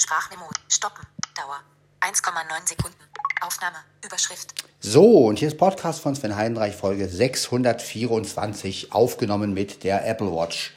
Sprachmemo. 0.00 0.48
Stoppen. 0.68 1.06
Dauer. 1.36 1.60
1,9 2.00 2.66
Sekunden. 2.66 2.96
Aufnahme. 3.42 3.76
Überschrift. 4.02 4.54
So, 4.80 5.26
und 5.26 5.38
hier 5.38 5.48
ist 5.48 5.58
Podcast 5.58 6.00
von 6.00 6.14
Sven 6.14 6.36
Heidenreich, 6.36 6.74
Folge 6.74 7.06
624, 7.06 8.92
aufgenommen 8.92 9.52
mit 9.52 9.84
der 9.84 10.06
Apple 10.08 10.32
Watch. 10.34 10.72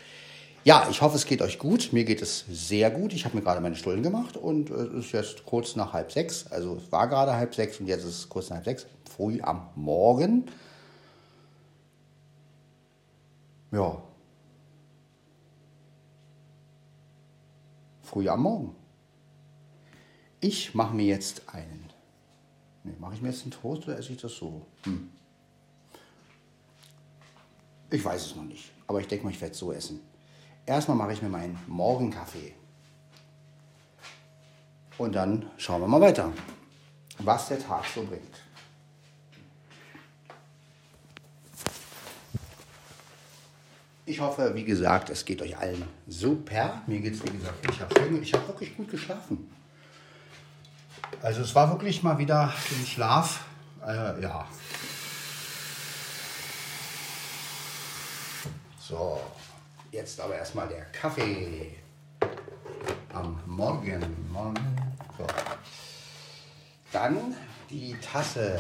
Ja, 0.66 0.88
ich 0.92 1.02
hoffe, 1.02 1.16
es 1.16 1.26
geht 1.26 1.42
euch 1.42 1.58
gut. 1.58 1.94
Mir 1.94 2.04
geht 2.04 2.22
es 2.22 2.44
sehr 2.50 2.92
gut. 2.92 3.14
Ich 3.14 3.24
habe 3.24 3.38
mir 3.38 3.44
gerade 3.44 3.62
meine 3.62 3.78
Stullen 3.78 4.04
gemacht 4.04 4.36
und 4.36 4.70
äh, 4.70 4.74
es 4.74 5.06
ist 5.06 5.12
jetzt 5.14 5.46
kurz 5.46 5.78
nach 5.78 5.94
halb 5.94 6.12
sechs. 6.12 6.46
Also 6.52 6.76
es 6.76 6.92
war 6.92 7.08
gerade 7.08 7.34
halb 7.34 7.56
sechs 7.56 7.80
und 7.80 7.88
jetzt 7.88 8.04
ist 8.04 8.20
es 8.20 8.30
kurz 8.30 8.50
nach 8.50 8.58
halb 8.58 8.66
sechs. 8.66 8.86
Früh 9.16 9.40
am 9.42 9.70
Morgen. 9.76 10.52
Ja. 13.72 14.02
Früh 18.02 18.28
am 18.28 18.42
Morgen. 18.42 18.83
Ich 20.44 20.76
mache 20.76 20.94
mir 20.94 21.06
jetzt 21.06 21.44
einen. 21.48 21.90
Nee, 22.84 22.96
mache 23.00 23.14
ich 23.14 23.22
mir 23.22 23.30
jetzt 23.30 23.44
einen 23.44 23.52
Toast 23.52 23.88
oder 23.88 23.98
esse 23.98 24.12
ich 24.12 24.20
das 24.20 24.36
so? 24.36 24.66
Hm. 24.84 25.10
Ich 27.90 28.04
weiß 28.04 28.26
es 28.26 28.36
noch 28.36 28.44
nicht, 28.44 28.74
aber 28.86 29.00
ich 29.00 29.08
denke 29.08 29.24
mal, 29.24 29.32
ich 29.32 29.40
werde 29.40 29.54
es 29.54 29.60
so 29.60 29.72
essen. 29.72 30.02
Erstmal 30.66 30.98
mache 30.98 31.14
ich 31.14 31.22
mir 31.22 31.30
meinen 31.30 31.58
Morgenkaffee. 31.68 32.54
Und 34.98 35.16
dann 35.16 35.46
schauen 35.56 35.80
wir 35.80 35.88
mal 35.88 36.02
weiter, 36.02 36.34
was 37.20 37.48
der 37.48 37.60
Tag 37.66 37.86
so 37.86 38.04
bringt. 38.04 38.42
Ich 44.06 44.20
hoffe, 44.20 44.54
wie 44.56 44.66
gesagt, 44.66 45.10
es 45.10 45.24
geht 45.24 45.42
euch 45.42 45.58
allen 45.58 45.84
super. 46.06 46.82
Mir 46.86 47.00
geht 47.00 47.14
es, 47.14 47.24
wie 47.24 47.30
gesagt, 47.30 47.66
ich 47.72 47.80
habe 47.80 47.96
hab 47.96 48.48
wirklich 48.50 48.76
gut 48.76 48.92
geschlafen. 48.92 49.53
Also 51.24 51.42
es 51.42 51.56
war 51.56 51.72
wirklich 51.72 52.04
mal 52.04 52.18
wieder 52.18 52.54
im 52.70 52.86
Schlaf. 52.86 53.46
Äh, 53.88 54.22
ja. 54.22 54.46
So, 58.78 59.22
jetzt 59.90 60.20
aber 60.20 60.36
erstmal 60.36 60.68
der 60.68 60.84
Kaffee 60.88 61.78
am 63.14 63.40
Morgen. 63.46 64.04
So. 65.18 65.26
Dann 66.92 67.34
die 67.70 67.96
Tasse. 68.02 68.60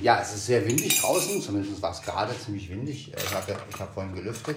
Ja, 0.00 0.20
es 0.22 0.32
ist 0.32 0.46
sehr 0.46 0.66
windig 0.66 1.02
draußen, 1.02 1.42
zumindest 1.42 1.82
war 1.82 1.90
es 1.90 2.00
gerade 2.00 2.38
ziemlich 2.38 2.70
windig. 2.70 3.12
Ich 3.12 3.34
habe 3.34 3.56
ich 3.68 3.78
hab 3.78 3.92
vorhin 3.92 4.14
gelüftet 4.14 4.56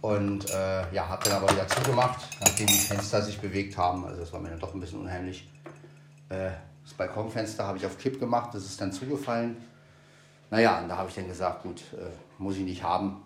und 0.00 0.48
äh, 0.50 0.92
ja, 0.92 1.08
habe 1.08 1.24
dann 1.24 1.42
aber 1.42 1.52
wieder 1.52 1.66
zugemacht, 1.66 2.20
nachdem 2.40 2.66
die 2.66 2.74
Fenster 2.74 3.22
sich 3.22 3.40
bewegt 3.40 3.76
haben. 3.76 4.04
Also 4.04 4.20
das 4.20 4.32
war 4.32 4.40
mir 4.40 4.50
dann 4.50 4.60
doch 4.60 4.74
ein 4.74 4.80
bisschen 4.80 5.00
unheimlich. 5.00 5.48
Äh, 6.28 6.50
das 6.84 6.94
Balkonfenster 6.94 7.66
habe 7.66 7.78
ich 7.78 7.86
auf 7.86 7.98
Kipp 7.98 8.18
gemacht, 8.18 8.54
das 8.54 8.64
ist 8.64 8.80
dann 8.80 8.92
zugefallen. 8.92 9.56
Naja, 10.50 10.78
und 10.78 10.88
da 10.88 10.96
habe 10.96 11.08
ich 11.08 11.14
dann 11.14 11.28
gesagt, 11.28 11.62
gut, 11.62 11.82
äh, 11.92 12.10
muss 12.38 12.56
ich 12.56 12.62
nicht 12.62 12.82
haben. 12.82 13.22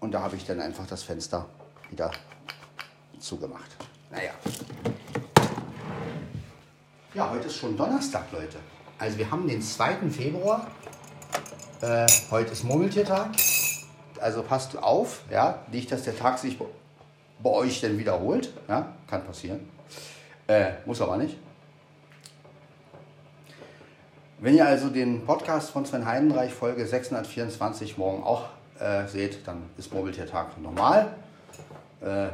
Und 0.00 0.12
da 0.12 0.20
habe 0.20 0.36
ich 0.36 0.44
dann 0.44 0.60
einfach 0.60 0.86
das 0.86 1.02
Fenster 1.02 1.46
wieder 1.90 2.10
zugemacht. 3.20 3.70
Naja. 4.10 4.32
Ja, 7.14 7.30
heute 7.30 7.46
ist 7.46 7.56
schon 7.56 7.76
Donnerstag, 7.76 8.30
Leute. 8.32 8.58
Also 8.98 9.18
wir 9.18 9.30
haben 9.30 9.46
den 9.46 9.62
2. 9.62 10.10
Februar. 10.10 10.66
Äh, 11.84 12.06
heute 12.30 12.52
ist 12.52 12.64
Murmeltiertag. 12.64 13.32
Also 14.18 14.42
passt 14.42 14.74
auf, 14.78 15.20
ja, 15.30 15.58
nicht, 15.70 15.92
dass 15.92 16.04
der 16.04 16.16
Tag 16.16 16.38
sich 16.38 16.58
bei 16.58 17.50
euch 17.50 17.82
dann 17.82 17.98
wiederholt. 17.98 18.54
Ja, 18.68 18.94
kann 19.06 19.22
passieren. 19.22 19.68
Äh, 20.46 20.70
muss 20.86 21.02
aber 21.02 21.18
nicht. 21.18 21.36
Wenn 24.38 24.54
ihr 24.54 24.66
also 24.66 24.88
den 24.88 25.26
Podcast 25.26 25.68
von 25.72 25.84
Sven 25.84 26.06
Heidenreich 26.06 26.54
Folge 26.54 26.86
624 26.86 27.98
morgen 27.98 28.22
auch 28.24 28.44
äh, 28.80 29.06
seht, 29.06 29.46
dann 29.46 29.68
ist 29.76 29.92
Murmeltiertag 29.92 30.58
normal. 30.58 31.14
Äh, 32.00 32.28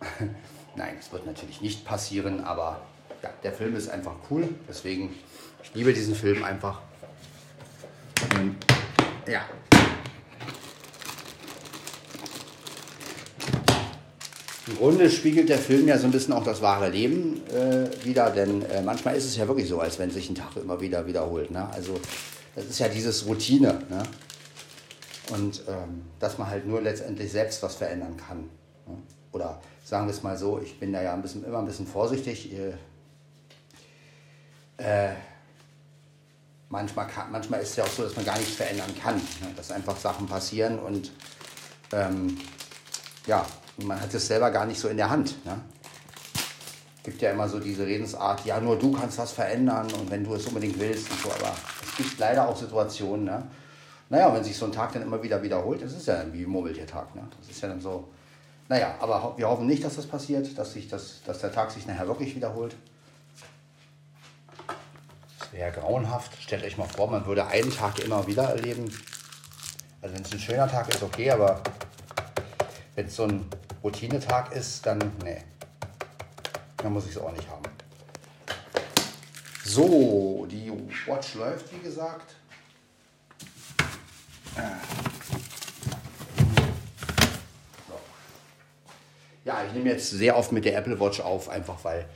Nein, 0.74 0.96
es 0.98 1.12
wird 1.12 1.26
natürlich 1.26 1.60
nicht 1.60 1.84
passieren, 1.84 2.42
aber 2.42 2.80
ja, 3.22 3.30
der 3.44 3.52
Film 3.52 3.76
ist 3.76 3.88
einfach 3.88 4.16
cool. 4.30 4.48
Deswegen, 4.68 5.14
liebe 5.74 5.92
diesen 5.92 6.14
Film 6.14 6.44
einfach. 6.44 6.80
Ja. 9.26 9.42
Im 14.66 14.76
Grunde 14.76 15.10
spiegelt 15.10 15.48
der 15.48 15.58
Film 15.58 15.88
ja 15.88 15.98
so 15.98 16.06
ein 16.06 16.12
bisschen 16.12 16.34
auch 16.34 16.44
das 16.44 16.60
wahre 16.60 16.90
Leben 16.90 17.40
äh, 17.48 17.88
wieder, 18.04 18.30
denn 18.30 18.62
äh, 18.62 18.82
manchmal 18.82 19.16
ist 19.16 19.24
es 19.24 19.36
ja 19.36 19.48
wirklich 19.48 19.68
so, 19.68 19.80
als 19.80 19.98
wenn 19.98 20.10
sich 20.10 20.28
ein 20.28 20.34
Tag 20.34 20.56
immer 20.56 20.80
wieder 20.80 21.06
wiederholt. 21.06 21.50
Ne? 21.50 21.68
Also 21.72 21.98
das 22.54 22.66
ist 22.66 22.78
ja 22.78 22.88
dieses 22.88 23.26
Routine. 23.26 23.78
Ne? 23.88 24.02
Und 25.30 25.62
ähm, 25.68 26.02
dass 26.18 26.38
man 26.38 26.48
halt 26.48 26.66
nur 26.66 26.82
letztendlich 26.82 27.30
selbst 27.32 27.62
was 27.62 27.76
verändern 27.76 28.16
kann. 28.16 28.40
Ne? 28.86 28.98
Oder 29.32 29.60
sagen 29.84 30.06
wir 30.06 30.12
es 30.12 30.22
mal 30.22 30.36
so, 30.36 30.60
ich 30.60 30.78
bin 30.78 30.92
da 30.92 31.02
ja 31.02 31.14
ein 31.14 31.22
bisschen, 31.22 31.44
immer 31.44 31.60
ein 31.60 31.66
bisschen 31.66 31.86
vorsichtig. 31.86 32.52
Äh, 34.76 35.12
manchmal, 36.68 37.06
kann, 37.06 37.30
manchmal 37.30 37.60
ist 37.60 37.70
es 37.70 37.76
ja 37.76 37.84
auch 37.84 37.88
so, 37.88 38.02
dass 38.02 38.16
man 38.16 38.24
gar 38.24 38.38
nichts 38.38 38.56
verändern 38.56 38.94
kann. 39.02 39.16
Ne? 39.16 39.52
Dass 39.56 39.70
einfach 39.70 39.96
Sachen 39.96 40.26
passieren 40.26 40.78
und 40.78 41.12
ähm, 41.92 42.38
ja, 43.26 43.46
man 43.78 44.00
hat 44.00 44.12
es 44.12 44.26
selber 44.26 44.50
gar 44.50 44.66
nicht 44.66 44.80
so 44.80 44.88
in 44.88 44.96
der 44.96 45.10
Hand. 45.10 45.44
Ne? 45.44 45.60
gibt 47.08 47.22
ja 47.22 47.30
immer 47.30 47.48
so 47.48 47.58
diese 47.58 47.86
Redensart, 47.86 48.44
ja, 48.44 48.60
nur 48.60 48.78
du 48.78 48.92
kannst 48.92 49.18
was 49.18 49.32
verändern 49.32 49.86
und 49.98 50.10
wenn 50.10 50.24
du 50.24 50.34
es 50.34 50.46
unbedingt 50.46 50.78
willst 50.78 51.10
und 51.10 51.20
so, 51.20 51.30
aber 51.30 51.54
es 51.82 51.96
gibt 51.96 52.18
leider 52.18 52.46
auch 52.46 52.56
Situationen, 52.56 53.24
ne? 53.24 53.42
Naja, 54.10 54.34
wenn 54.34 54.42
sich 54.42 54.56
so 54.56 54.64
ein 54.64 54.72
Tag 54.72 54.92
dann 54.92 55.02
immer 55.02 55.22
wieder 55.22 55.42
wiederholt, 55.42 55.82
das 55.82 55.92
ist 55.92 56.06
ja 56.06 56.24
wie 56.32 56.44
ein 56.44 56.50
Murmeltiertag, 56.50 57.14
ne? 57.14 57.22
Das 57.38 57.48
ist 57.48 57.62
ja 57.62 57.68
dann 57.68 57.80
so, 57.80 58.08
naja, 58.68 58.94
aber 59.00 59.34
wir 59.36 59.48
hoffen 59.48 59.66
nicht, 59.66 59.84
dass 59.84 59.96
das 59.96 60.06
passiert, 60.06 60.56
dass, 60.58 60.74
sich 60.74 60.88
das, 60.88 61.22
dass 61.24 61.38
der 61.38 61.52
Tag 61.52 61.70
sich 61.70 61.86
nachher 61.86 62.06
wirklich 62.06 62.36
wiederholt. 62.36 62.76
Wäre 65.52 65.72
grauenhaft. 65.72 66.40
Stellt 66.42 66.64
euch 66.64 66.76
mal 66.76 66.86
vor, 66.86 67.10
man 67.10 67.26
würde 67.26 67.46
einen 67.46 67.74
Tag 67.74 67.98
immer 68.00 68.26
wieder 68.26 68.44
erleben. 68.44 68.84
Also 70.00 70.14
wenn 70.14 70.22
es 70.22 70.32
ein 70.32 70.38
schöner 70.38 70.68
Tag 70.68 70.88
ist, 70.88 71.02
okay, 71.02 71.30
aber 71.30 71.60
wenn 72.94 73.06
es 73.06 73.16
so 73.16 73.24
ein 73.24 73.48
Routinetag 73.82 74.52
ist, 74.52 74.84
dann 74.86 74.98
nee. 75.24 75.42
Dann 76.76 76.92
muss 76.92 77.04
ich 77.06 77.12
es 77.12 77.18
auch 77.18 77.32
nicht 77.32 77.48
haben. 77.48 77.64
So, 79.64 80.46
die 80.50 80.70
Watch 81.06 81.34
läuft, 81.34 81.72
wie 81.72 81.80
gesagt. 81.80 82.34
Ja, 89.44 89.64
ich 89.66 89.72
nehme 89.72 89.90
jetzt 89.90 90.10
sehr 90.10 90.36
oft 90.36 90.52
mit 90.52 90.64
der 90.64 90.76
Apple 90.76 90.98
Watch 91.00 91.20
auf, 91.20 91.48
einfach 91.48 91.82
weil, 91.82 92.08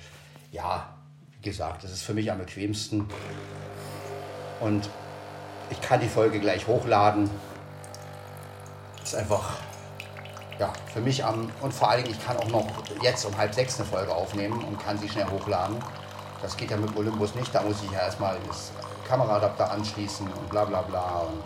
ja, 0.51 0.95
gesagt, 1.43 1.85
das 1.85 1.91
ist 1.93 2.03
für 2.03 2.15
mich 2.15 2.31
am 2.31 2.39
bequemsten. 2.39 3.09
Und 4.61 4.89
ich 5.71 5.81
kann 5.81 6.01
die 6.01 6.09
Folge 6.09 6.41
gleich 6.41 6.67
hochladen. 6.67 7.29
Das 9.01 9.13
ist 9.13 9.15
einfach, 9.19 9.59
ja, 10.59 10.73
für 10.93 11.01
mich 11.01 11.25
am, 11.25 11.51
und 11.61 11.73
vor 11.73 11.91
allen 11.91 12.05
Dingen, 12.05 12.17
ich 12.17 12.25
kann 12.25 12.37
auch 12.37 12.49
noch 12.49 12.67
jetzt 13.03 13.25
um 13.25 13.37
halb 13.37 13.55
sechs 13.55 13.79
eine 13.79 13.89
Folge 13.89 14.15
aufnehmen 14.15 14.63
und 14.65 14.79
kann 14.79 14.97
sie 14.99 15.09
schnell 15.09 15.27
hochladen. 15.27 15.77
Das 16.41 16.57
geht 16.57 16.71
ja 16.71 16.77
mit 16.77 16.97
Olympus 16.97 17.35
nicht, 17.35 17.55
da 17.55 17.63
muss 17.63 17.83
ich 17.85 17.91
ja 17.91 18.01
erstmal 18.01 18.37
das 18.47 18.73
Kameraadapter 19.09 19.71
anschließen 19.71 20.27
und 20.27 20.51
bla 20.51 20.65
bla 20.65 20.83
bla. 20.83 21.21
Und 21.21 21.43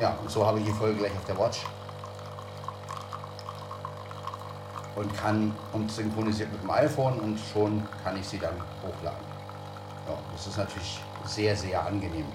ja, 0.00 0.16
und 0.20 0.30
so 0.30 0.46
habe 0.46 0.58
ich 0.60 0.66
die 0.66 0.72
Folge 0.72 0.98
gleich 0.98 1.12
auf 1.12 1.24
der 1.24 1.38
Watch. 1.38 1.64
und 4.94 5.16
kann 5.16 5.54
und 5.72 5.90
synchronisiert 5.90 6.52
mit 6.52 6.62
dem 6.62 6.70
iPhone 6.70 7.18
und 7.20 7.38
schon 7.52 7.82
kann 8.04 8.16
ich 8.16 8.26
sie 8.26 8.38
dann 8.38 8.54
hochladen. 8.82 9.31
Ja, 10.08 10.18
das 10.32 10.46
ist 10.46 10.56
natürlich 10.56 11.00
sehr, 11.24 11.56
sehr 11.56 11.84
angenehm. 11.84 12.26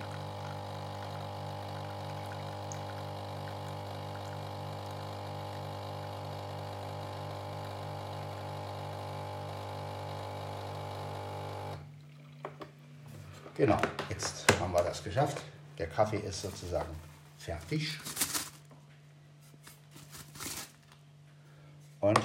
Genau, 13.55 13.77
jetzt 14.09 14.45
haben 14.59 14.71
wir 14.71 14.83
das 14.83 15.03
geschafft. 15.03 15.41
Der 15.79 15.87
Kaffee 15.87 16.17
ist 16.17 16.43
sozusagen 16.43 16.95
fertig. 17.39 17.97
Und 21.99 22.19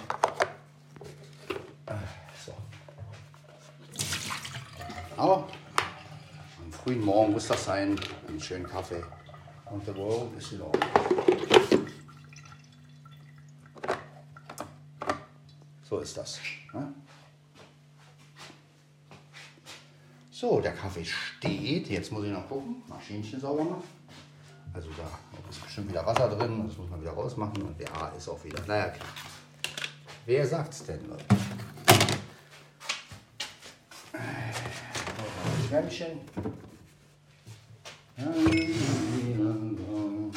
frühen 7.02 7.06
Morgen 7.06 7.32
muss 7.32 7.48
das 7.48 7.64
sein. 7.64 7.98
Einen 8.28 8.40
schönen 8.40 8.66
Kaffee. 8.66 9.02
Und 9.70 9.84
the 9.84 9.94
world 9.94 10.36
is 10.36 10.60
order. 10.60 10.78
So 15.82 15.98
ist 15.98 16.16
das. 16.16 16.38
Ne? 16.72 16.94
So, 20.30 20.60
der 20.60 20.72
Kaffee 20.72 21.04
steht. 21.04 21.88
Jetzt 21.88 22.12
muss 22.12 22.24
ich 22.24 22.32
noch 22.32 22.48
gucken. 22.48 22.82
Maschinchen 22.88 23.40
sauber 23.40 23.64
machen. 23.64 23.84
Also 24.74 24.88
da 24.96 25.18
ist 25.50 25.62
bestimmt 25.62 25.90
wieder 25.90 26.06
Wasser 26.06 26.28
drin. 26.28 26.64
Das 26.66 26.76
muss 26.76 26.88
man 26.88 27.00
wieder 27.00 27.12
rausmachen. 27.12 27.62
Und 27.62 27.78
der 27.78 27.94
A 27.96 28.08
ist 28.08 28.28
auch 28.28 28.42
wieder. 28.44 28.60
Naja, 28.66 28.88
klar. 28.88 29.08
Wer 30.24 30.46
sagt's 30.46 30.84
denn, 30.84 31.08
Leute? 31.08 31.24
Schwämmchen. 35.68 36.20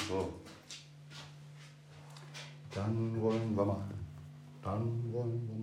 So. 0.07 0.33
Dann 2.73 3.21
wollen 3.21 3.55
wir 3.55 3.65
mal. 3.65 3.83
Dann 4.63 5.13
wollen 5.13 5.47
wir 5.47 5.55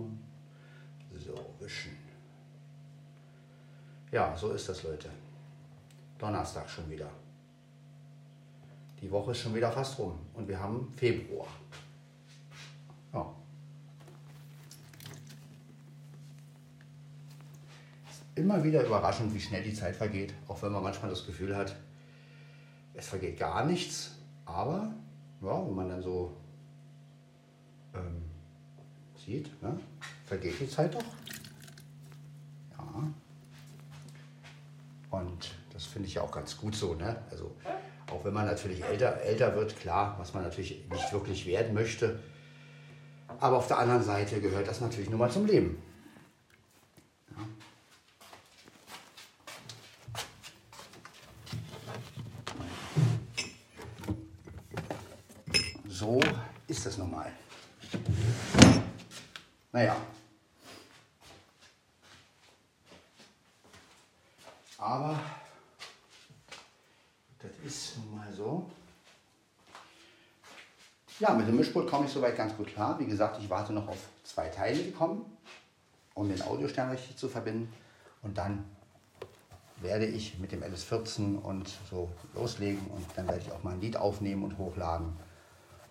wischen. 1.62 1.96
Ja, 4.10 4.36
so 4.36 4.52
ist 4.52 4.68
das, 4.68 4.82
Leute. 4.82 5.08
Donnerstag 6.18 6.68
schon 6.68 6.88
wieder. 6.90 7.08
Die 9.00 9.10
Woche 9.10 9.32
ist 9.32 9.38
schon 9.38 9.54
wieder 9.54 9.72
fast 9.72 9.98
rum 9.98 10.18
und 10.34 10.46
wir 10.46 10.58
haben 10.58 10.92
Februar. 10.96 11.48
Ja. 13.12 13.26
immer 18.34 18.62
wieder 18.64 18.84
überraschend, 18.84 19.34
wie 19.34 19.40
schnell 19.40 19.62
die 19.62 19.74
Zeit 19.74 19.96
vergeht, 19.96 20.32
auch 20.48 20.60
wenn 20.62 20.72
man 20.72 20.82
manchmal 20.82 21.10
das 21.10 21.26
Gefühl 21.26 21.56
hat, 21.56 21.76
es 22.94 23.08
vergeht 23.08 23.38
gar 23.38 23.64
nichts. 23.66 24.16
Aber 24.44 24.92
ja, 25.40 25.66
wenn 25.66 25.74
man 25.74 25.88
dann 25.88 26.02
so 26.02 26.32
ähm, 27.94 28.22
sieht, 29.16 29.62
ne, 29.62 29.78
vergeht 30.24 30.58
die 30.60 30.68
Zeit 30.68 30.94
doch. 30.94 31.04
Und 35.12 35.54
das 35.72 35.84
finde 35.84 36.08
ich 36.08 36.14
ja 36.14 36.22
auch 36.22 36.32
ganz 36.32 36.56
gut 36.56 36.74
so. 36.74 36.94
Ne? 36.94 37.16
Also 37.30 37.54
auch 38.10 38.24
wenn 38.24 38.32
man 38.32 38.46
natürlich 38.46 38.82
älter, 38.84 39.20
älter 39.20 39.54
wird, 39.54 39.78
klar, 39.78 40.16
was 40.18 40.34
man 40.34 40.42
natürlich 40.42 40.84
nicht 40.90 41.12
wirklich 41.12 41.46
werden 41.46 41.74
möchte. 41.74 42.18
Aber 43.38 43.58
auf 43.58 43.68
der 43.68 43.78
anderen 43.78 44.02
Seite 44.02 44.40
gehört 44.40 44.66
das 44.66 44.80
natürlich 44.80 45.10
nur 45.10 45.18
mal 45.18 45.30
zum 45.30 45.46
Leben. 45.46 45.80
so 56.02 56.20
ist 56.66 56.84
das 56.84 56.98
normal. 56.98 57.30
Naja. 59.70 59.96
Aber 64.82 65.16
das 67.38 67.52
ist 67.64 67.98
nun 67.98 68.16
mal 68.16 68.32
so. 68.32 68.68
Ja, 71.22 71.32
mit 71.34 71.46
dem 71.46 71.54
Mischpult 71.54 71.88
komme 71.88 72.06
ich 72.06 72.10
soweit 72.10 72.36
ganz 72.36 72.56
gut 72.56 72.66
klar. 72.66 72.98
Wie 72.98 73.06
gesagt, 73.06 73.38
ich 73.40 73.48
warte 73.48 73.72
noch 73.72 73.86
auf 73.86 74.08
zwei 74.24 74.48
Teile, 74.48 74.76
die 74.76 74.90
kommen, 74.90 75.24
um 76.14 76.28
den 76.28 76.42
Audiostern 76.42 76.90
richtig 76.90 77.16
zu 77.16 77.28
verbinden. 77.28 77.72
Und 78.22 78.36
dann 78.36 78.64
werde 79.76 80.04
ich 80.04 80.40
mit 80.40 80.50
dem 80.50 80.64
LS14 80.64 81.40
und 81.40 81.72
so 81.88 82.10
loslegen 82.34 82.84
und 82.88 83.06
dann 83.14 83.28
werde 83.28 83.38
ich 83.38 83.52
auch 83.52 83.62
mal 83.62 83.74
ein 83.74 83.80
Lied 83.80 83.96
aufnehmen 83.96 84.42
und 84.42 84.58
hochladen. 84.58 85.12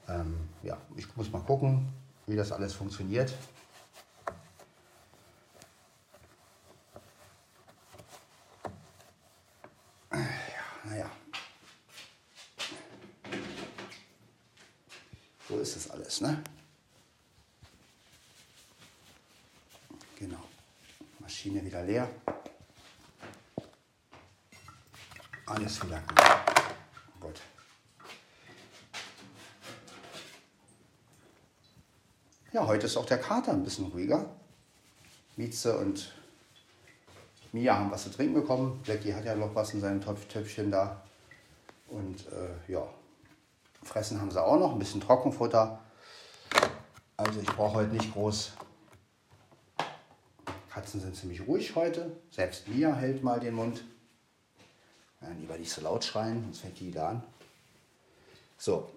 Ähm, 0.10 0.36
ja, 0.64 0.78
ich 0.98 1.16
muss 1.16 1.32
mal 1.32 1.40
gucken, 1.40 1.88
wie 2.28 2.36
das 2.36 2.52
alles 2.52 2.74
funktioniert. 2.74 3.34
Ja, 10.12 10.20
naja. 10.90 11.10
So 15.52 15.60
ne? 16.22 16.44
Genau. 20.18 20.44
Maschine 21.20 21.64
wieder 21.66 21.84
leer. 21.84 22.08
Alles 25.46 25.84
wieder 25.84 26.00
gut. 26.00 26.22
Gut. 27.20 27.42
Ja, 32.54 32.68
heute 32.68 32.86
ist 32.86 32.98
auch 32.98 33.06
der 33.06 33.18
Kater 33.18 33.54
ein 33.54 33.64
bisschen 33.64 33.88
ruhiger. 33.88 34.30
Mieze 35.36 35.78
und 35.78 36.14
Mia 37.52 37.76
haben 37.76 37.92
was 37.92 38.04
zu 38.04 38.12
trinken 38.12 38.36
bekommen. 38.36 38.82
Blackie 38.84 39.14
hat 39.14 39.26
ja 39.26 39.36
noch 39.36 39.56
was 39.56 39.74
in 39.74 39.82
seinem 39.82 40.02
Töpfchen 40.02 40.72
da. 40.72 41.02
Und 41.88 42.28
äh, 42.28 42.72
ja, 42.72 42.88
fressen 43.84 44.22
haben 44.22 44.32
sie 44.32 44.42
auch 44.42 44.58
noch, 44.58 44.74
ein 44.74 44.80
bisschen 44.80 45.02
Trockenfutter. 45.02 45.80
Also 47.24 47.40
ich 47.40 47.50
brauche 47.50 47.76
heute 47.76 47.94
nicht 47.94 48.12
groß. 48.14 48.54
Katzen 50.72 51.02
sind 51.02 51.16
ziemlich 51.16 51.46
ruhig 51.46 51.76
heute. 51.76 52.18
Selbst 52.32 52.68
Mia 52.68 52.96
hält 52.96 53.22
mal 53.22 53.40
den 53.40 53.54
Mund. 53.54 53.84
Ja, 55.22 55.28
lieber 55.40 55.56
nicht 55.56 55.72
so 55.72 55.82
laut 55.82 56.04
schreien, 56.04 56.42
sonst 56.42 56.62
fängt 56.62 56.80
die 56.80 56.88
wieder 56.88 57.10
an. 57.10 57.24
So. 58.58 58.90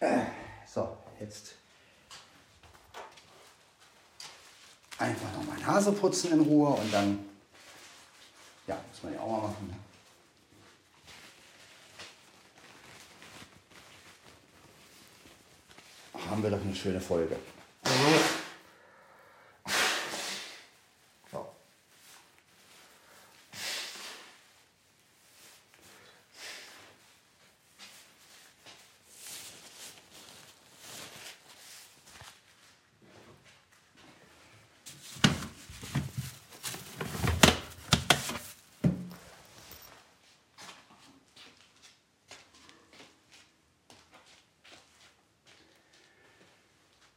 Äh, 0.00 0.22
so, 0.66 0.96
jetzt 1.20 1.54
einfach 4.98 5.32
noch 5.32 5.44
meine 5.44 5.64
Nase 5.64 5.92
putzen 5.92 6.32
in 6.32 6.40
Ruhe 6.40 6.70
und 6.70 6.92
dann, 6.92 7.24
ja, 8.66 8.76
muss 8.90 9.00
man 9.04 9.14
ja 9.14 9.20
auch 9.20 9.30
mal 9.30 9.48
machen. 9.48 9.93
Haben 16.30 16.42
wir 16.42 16.50
doch 16.50 16.60
eine 16.60 16.74
schöne 16.74 17.00
Folge. 17.00 17.36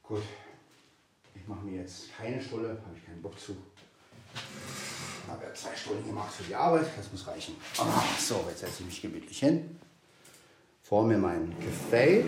Gut, 0.08 0.24
ich 1.36 1.46
mache 1.50 1.66
mir 1.66 1.82
jetzt 1.82 2.16
keine 2.16 2.42
Stulle, 2.42 2.70
habe 2.70 2.96
ich 2.96 3.06
keinen 3.18 3.22
Bock 3.22 3.40
zu. 3.40 3.56
Ich 5.24 5.32
habe 5.32 5.46
ja 5.46 5.54
zwei 5.54 5.76
Stunden 5.76 6.06
gemacht 6.06 6.34
für 6.34 6.44
die 6.44 6.56
Arbeit, 6.56 6.88
das 6.96 7.12
muss 7.12 7.28
reichen. 7.28 7.56
Oh, 7.80 7.84
so, 8.20 8.46
jetzt 8.50 8.62
setze 8.62 8.80
ich 8.80 8.86
mich 8.86 9.02
gemütlich 9.02 9.40
hin. 9.40 9.80
Vor 10.84 11.06
mir 11.06 11.18
mein 11.18 11.54
Kaffee. 11.60 12.24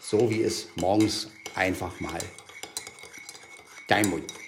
So 0.00 0.30
wie 0.30 0.42
es 0.42 0.68
morgens 0.76 1.28
einfach 1.54 2.00
mal 2.00 2.18
dein 3.86 4.08
Mund. 4.08 4.39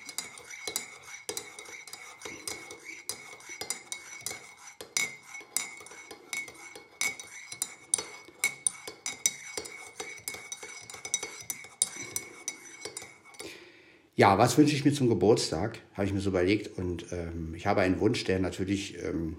Ja, 14.15 14.37
was 14.37 14.59
wünsche 14.59 14.75
ich 14.75 14.85
mir 14.85 14.93
zum 14.93 15.09
Geburtstag? 15.09 15.79
Habe 15.95 16.07
ich 16.07 16.13
mir 16.13 16.21
so 16.21 16.31
überlegt. 16.31 16.77
Und 16.79 17.07
ähm, 17.13 17.55
ich 17.57 17.67
habe 17.67 17.81
einen 17.81 17.99
Wunsch, 18.01 18.25
der 18.25 18.41
natürlich, 18.41 19.03
ähm, 19.03 19.39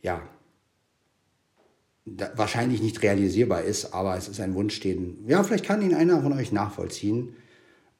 ja, 0.00 0.26
da, 2.06 2.32
wahrscheinlich 2.36 2.80
nicht 2.80 3.02
realisierbar 3.02 3.62
ist, 3.62 3.92
aber 3.92 4.16
es 4.16 4.28
ist 4.28 4.40
ein 4.40 4.54
Wunsch, 4.54 4.80
den, 4.80 5.28
ja, 5.28 5.42
vielleicht 5.42 5.66
kann 5.66 5.82
ihn 5.82 5.94
einer 5.94 6.22
von 6.22 6.32
euch 6.32 6.50
nachvollziehen. 6.50 7.36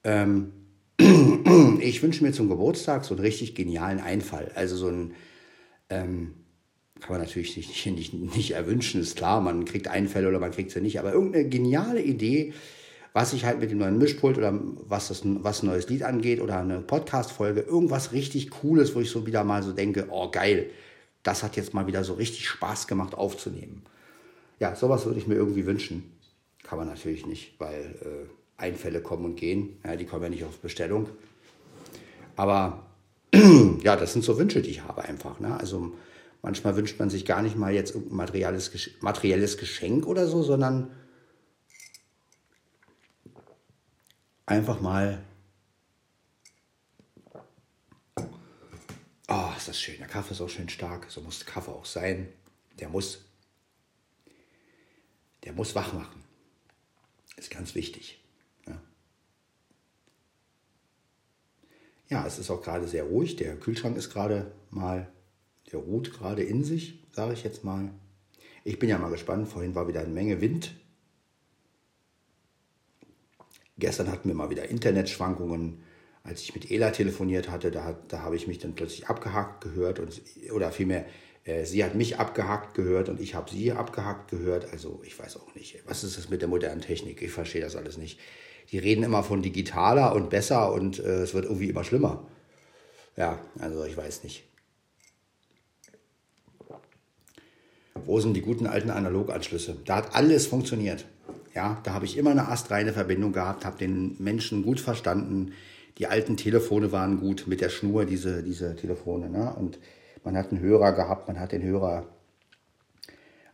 Ähm, 0.03 0.53
ich 1.79 2.01
wünsche 2.01 2.23
mir 2.23 2.31
zum 2.31 2.49
Geburtstag 2.49 3.05
so 3.05 3.13
einen 3.13 3.23
richtig 3.23 3.53
genialen 3.53 3.99
Einfall. 3.99 4.51
Also 4.55 4.75
so 4.75 4.87
ein, 4.87 5.13
ähm, 5.91 6.33
kann 6.99 7.11
man 7.11 7.21
natürlich 7.21 7.55
nicht, 7.57 7.85
nicht, 7.85 8.13
nicht 8.13 8.51
erwünschen, 8.51 9.01
ist 9.01 9.17
klar, 9.17 9.39
man 9.39 9.65
kriegt 9.65 9.87
Einfälle 9.87 10.29
oder 10.29 10.39
man 10.39 10.51
kriegt 10.51 10.71
sie 10.71 10.81
nicht, 10.81 10.99
aber 10.99 11.13
irgendeine 11.13 11.47
geniale 11.47 12.01
Idee, 12.01 12.53
was 13.13 13.33
ich 13.33 13.45
halt 13.45 13.59
mit 13.59 13.71
dem 13.71 13.79
neuen 13.79 13.97
Mischpult 13.97 14.37
oder 14.37 14.57
was, 14.87 15.07
das, 15.07 15.21
was 15.23 15.63
ein 15.63 15.67
neues 15.67 15.89
Lied 15.89 16.03
angeht 16.03 16.41
oder 16.41 16.59
eine 16.59 16.79
Podcast-Folge, 16.79 17.61
irgendwas 17.61 18.11
richtig 18.11 18.49
Cooles, 18.49 18.95
wo 18.95 18.99
ich 18.99 19.09
so 19.09 19.25
wieder 19.25 19.43
mal 19.43 19.63
so 19.63 19.73
denke, 19.73 20.07
oh 20.11 20.29
geil, 20.29 20.69
das 21.23 21.43
hat 21.43 21.55
jetzt 21.55 21.73
mal 21.73 21.87
wieder 21.87 22.03
so 22.03 22.13
richtig 22.13 22.47
Spaß 22.47 22.87
gemacht 22.87 23.15
aufzunehmen. 23.15 23.83
Ja, 24.59 24.75
sowas 24.75 25.05
würde 25.05 25.19
ich 25.19 25.27
mir 25.27 25.35
irgendwie 25.35 25.65
wünschen. 25.65 26.11
Kann 26.63 26.77
man 26.77 26.87
natürlich 26.87 27.25
nicht, 27.25 27.59
weil 27.59 27.95
äh, 28.01 28.61
Einfälle 28.61 29.01
kommen 29.01 29.25
und 29.25 29.35
gehen. 29.35 29.77
Ja, 29.83 29.95
die 29.95 30.05
kommen 30.05 30.23
ja 30.23 30.29
nicht 30.29 30.43
auf 30.43 30.59
Bestellung. 30.59 31.07
Aber 32.35 32.85
ja, 33.83 33.95
das 33.95 34.13
sind 34.13 34.23
so 34.23 34.37
Wünsche, 34.37 34.61
die 34.61 34.69
ich 34.69 34.83
habe 34.83 35.03
einfach. 35.03 35.39
Ne? 35.39 35.57
Also 35.59 35.93
manchmal 36.41 36.75
wünscht 36.75 36.99
man 36.99 37.09
sich 37.09 37.25
gar 37.25 37.41
nicht 37.41 37.57
mal 37.57 37.73
jetzt 37.73 37.95
irgendein 37.95 38.17
materielles, 38.17 38.71
materielles 39.01 39.57
Geschenk 39.57 40.05
oder 40.05 40.27
so, 40.27 40.43
sondern 40.43 40.91
einfach 44.49 44.81
mal. 44.81 45.23
Oh, 49.27 49.51
ist 49.55 49.67
das 49.67 49.79
schön. 49.79 49.97
Der 49.99 50.07
Kaffee 50.07 50.33
ist 50.33 50.41
auch 50.41 50.49
schön 50.49 50.69
stark. 50.69 51.09
So 51.09 51.21
muss 51.21 51.39
der 51.39 51.47
Kaffee 51.47 51.71
auch 51.71 51.85
sein. 51.85 52.29
Der 52.79 52.89
muss, 52.89 53.25
der 55.43 55.53
muss 55.53 55.75
wach 55.75 55.93
machen. 55.93 56.23
Ist 57.37 57.51
ganz 57.51 57.75
wichtig. 57.75 58.23
Ja. 58.65 58.81
ja, 62.09 62.25
es 62.25 62.39
ist 62.39 62.49
auch 62.49 62.61
gerade 62.61 62.87
sehr 62.87 63.03
ruhig. 63.03 63.35
Der 63.35 63.55
Kühlschrank 63.55 63.95
ist 63.97 64.09
gerade 64.09 64.51
mal, 64.71 65.11
der 65.71 65.79
ruht 65.79 66.11
gerade 66.11 66.43
in 66.43 66.63
sich, 66.63 67.03
sage 67.11 67.33
ich 67.33 67.43
jetzt 67.43 67.63
mal. 67.63 67.91
Ich 68.63 68.79
bin 68.79 68.89
ja 68.89 68.97
mal 68.97 69.11
gespannt. 69.11 69.47
Vorhin 69.47 69.75
war 69.75 69.87
wieder 69.87 69.99
eine 70.01 70.09
Menge 70.09 70.41
Wind 70.41 70.73
Gestern 73.79 74.11
hatten 74.11 74.27
wir 74.27 74.35
mal 74.35 74.49
wieder 74.49 74.69
Internetschwankungen. 74.69 75.81
Als 76.23 76.41
ich 76.41 76.53
mit 76.53 76.69
Ela 76.69 76.91
telefoniert 76.91 77.49
hatte, 77.49 77.71
da, 77.71 77.97
da 78.09 78.21
habe 78.21 78.35
ich 78.35 78.45
mich 78.45 78.59
dann 78.59 78.75
plötzlich 78.75 79.07
abgehackt 79.07 79.63
gehört 79.63 79.99
und, 79.99 80.21
oder 80.51 80.71
vielmehr, 80.71 81.05
äh, 81.45 81.65
sie 81.65 81.83
hat 81.83 81.95
mich 81.95 82.19
abgehackt 82.19 82.75
gehört 82.75 83.07
und 83.07 83.21
ich 83.21 83.35
habe 83.35 83.49
sie 83.49 83.71
abgehackt 83.71 84.29
gehört. 84.29 84.71
Also 84.71 85.01
ich 85.05 85.17
weiß 85.17 85.37
auch 85.37 85.55
nicht, 85.55 85.81
was 85.87 86.03
ist 86.03 86.17
das 86.17 86.29
mit 86.29 86.41
der 86.41 86.49
modernen 86.49 86.81
Technik? 86.81 87.21
Ich 87.21 87.31
verstehe 87.31 87.61
das 87.61 87.77
alles 87.77 87.97
nicht. 87.97 88.19
Die 88.71 88.77
reden 88.77 89.03
immer 89.03 89.23
von 89.23 89.41
digitaler 89.41 90.13
und 90.13 90.29
besser 90.29 90.73
und 90.73 90.99
äh, 90.99 91.21
es 91.21 91.33
wird 91.33 91.45
irgendwie 91.45 91.69
immer 91.69 91.85
schlimmer. 91.85 92.27
Ja, 93.15 93.39
also 93.59 93.83
ich 93.85 93.95
weiß 93.95 94.23
nicht. 94.23 94.43
Wo 98.05 98.19
sind 98.19 98.33
die 98.33 98.41
guten 98.41 98.67
alten 98.67 98.89
Analoganschlüsse? 98.89 99.77
Da 99.85 99.97
hat 99.97 100.15
alles 100.15 100.47
funktioniert. 100.47 101.05
Ja, 101.55 101.79
da 101.83 101.93
habe 101.93 102.05
ich 102.05 102.17
immer 102.17 102.31
eine 102.31 102.47
astreine 102.47 102.93
Verbindung 102.93 103.33
gehabt, 103.33 103.65
habe 103.65 103.77
den 103.77 104.15
Menschen 104.19 104.63
gut 104.63 104.79
verstanden. 104.79 105.53
Die 105.97 106.07
alten 106.07 106.37
Telefone 106.37 106.91
waren 106.91 107.19
gut 107.19 107.45
mit 107.47 107.61
der 107.61 107.69
Schnur, 107.69 108.05
diese, 108.05 108.43
diese 108.43 108.75
Telefone. 108.75 109.29
Ne? 109.29 109.53
Und 109.55 109.79
man 110.23 110.37
hat 110.37 110.51
einen 110.51 110.61
Hörer 110.61 110.93
gehabt, 110.93 111.27
man 111.27 111.39
hat 111.39 111.51
den 111.51 111.63
Hörer 111.63 112.05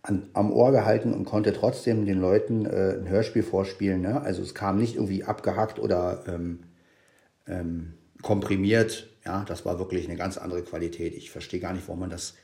an, 0.01 0.29
am 0.33 0.51
Ohr 0.51 0.71
gehalten 0.71 1.13
und 1.13 1.25
konnte 1.25 1.53
trotzdem 1.53 2.05
den 2.05 2.19
Leuten 2.19 2.65
äh, 2.65 2.97
ein 2.99 3.09
Hörspiel 3.09 3.43
vorspielen. 3.43 4.01
Ne? 4.01 4.21
Also 4.21 4.41
es 4.43 4.53
kam 4.53 4.77
nicht 4.77 4.95
irgendwie 4.95 5.23
abgehackt 5.23 5.79
oder 5.79 6.23
ähm, 6.27 6.59
ähm, 7.47 7.93
komprimiert. 8.21 9.07
Ja, 9.25 9.43
das 9.47 9.65
war 9.65 9.79
wirklich 9.79 10.07
eine 10.07 10.17
ganz 10.17 10.37
andere 10.37 10.61
Qualität. 10.63 11.15
Ich 11.15 11.31
verstehe 11.31 11.59
gar 11.59 11.73
nicht, 11.73 11.87
warum 11.87 12.01
man 12.01 12.09
das 12.09 12.35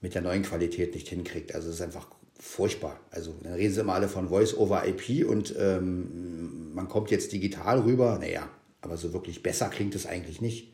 mit 0.00 0.14
der 0.14 0.22
neuen 0.22 0.42
Qualität 0.42 0.94
nicht 0.94 1.08
hinkriegt. 1.08 1.54
Also 1.54 1.70
es 1.70 1.76
ist 1.76 1.80
einfach 1.80 2.08
furchtbar. 2.38 3.00
Also 3.10 3.34
dann 3.42 3.54
reden 3.54 3.72
sie 3.72 3.80
immer 3.80 3.94
alle 3.94 4.08
von 4.08 4.28
Voice-over-IP 4.28 5.26
und 5.28 5.54
ähm, 5.58 6.74
man 6.74 6.88
kommt 6.88 7.10
jetzt 7.10 7.32
digital 7.32 7.80
rüber. 7.80 8.18
Naja, 8.18 8.48
aber 8.80 8.96
so 8.96 9.12
wirklich 9.12 9.42
besser 9.42 9.68
klingt 9.68 9.94
es 9.94 10.06
eigentlich 10.06 10.40
nicht. 10.40 10.72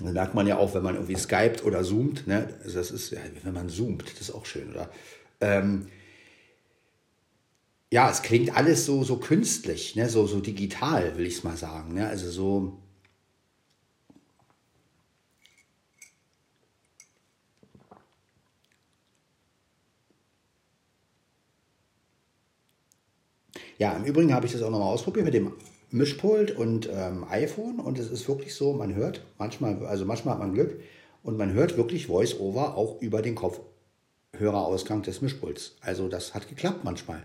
Das 0.00 0.12
merkt 0.12 0.34
man 0.34 0.46
ja 0.46 0.56
auch, 0.58 0.74
wenn 0.74 0.82
man 0.82 0.94
irgendwie 0.94 1.16
skypt 1.16 1.64
oder 1.64 1.82
zoomt. 1.82 2.26
Ne? 2.26 2.54
Also 2.62 2.78
das 2.78 2.90
ist, 2.90 3.10
ja, 3.10 3.18
wenn 3.42 3.54
man 3.54 3.68
zoomt, 3.68 4.04
das 4.12 4.20
ist 4.20 4.30
auch 4.30 4.46
schön, 4.46 4.70
oder? 4.70 4.90
Ähm, 5.40 5.88
ja, 7.90 8.10
es 8.10 8.22
klingt 8.22 8.54
alles 8.54 8.84
so, 8.84 9.02
so 9.02 9.16
künstlich, 9.16 9.96
ne? 9.96 10.08
so, 10.08 10.26
so 10.26 10.40
digital, 10.40 11.16
will 11.16 11.26
ich 11.26 11.38
es 11.38 11.44
mal 11.44 11.56
sagen. 11.56 11.94
Ne? 11.94 12.06
Also 12.06 12.30
so, 12.30 12.78
Ja, 23.78 23.92
im 23.92 24.04
Übrigen 24.04 24.34
habe 24.34 24.44
ich 24.44 24.52
das 24.52 24.62
auch 24.62 24.70
nochmal 24.70 24.92
ausprobiert 24.92 25.24
mit 25.24 25.34
dem 25.34 25.52
Mischpult 25.90 26.50
und 26.50 26.88
ähm, 26.92 27.24
iPhone 27.30 27.78
und 27.78 27.98
es 27.98 28.10
ist 28.10 28.28
wirklich 28.28 28.54
so, 28.54 28.72
man 28.72 28.94
hört 28.94 29.24
manchmal, 29.38 29.86
also 29.86 30.04
manchmal 30.04 30.34
hat 30.34 30.40
man 30.40 30.52
Glück 30.52 30.80
und 31.22 31.38
man 31.38 31.52
hört 31.52 31.76
wirklich 31.76 32.08
Voice-Over 32.08 32.76
auch 32.76 33.00
über 33.00 33.22
den 33.22 33.36
Kopfhörerausgang 33.36 35.02
des 35.02 35.22
Mischpults. 35.22 35.76
Also 35.80 36.08
das 36.08 36.34
hat 36.34 36.48
geklappt 36.48 36.82
manchmal. 36.82 37.22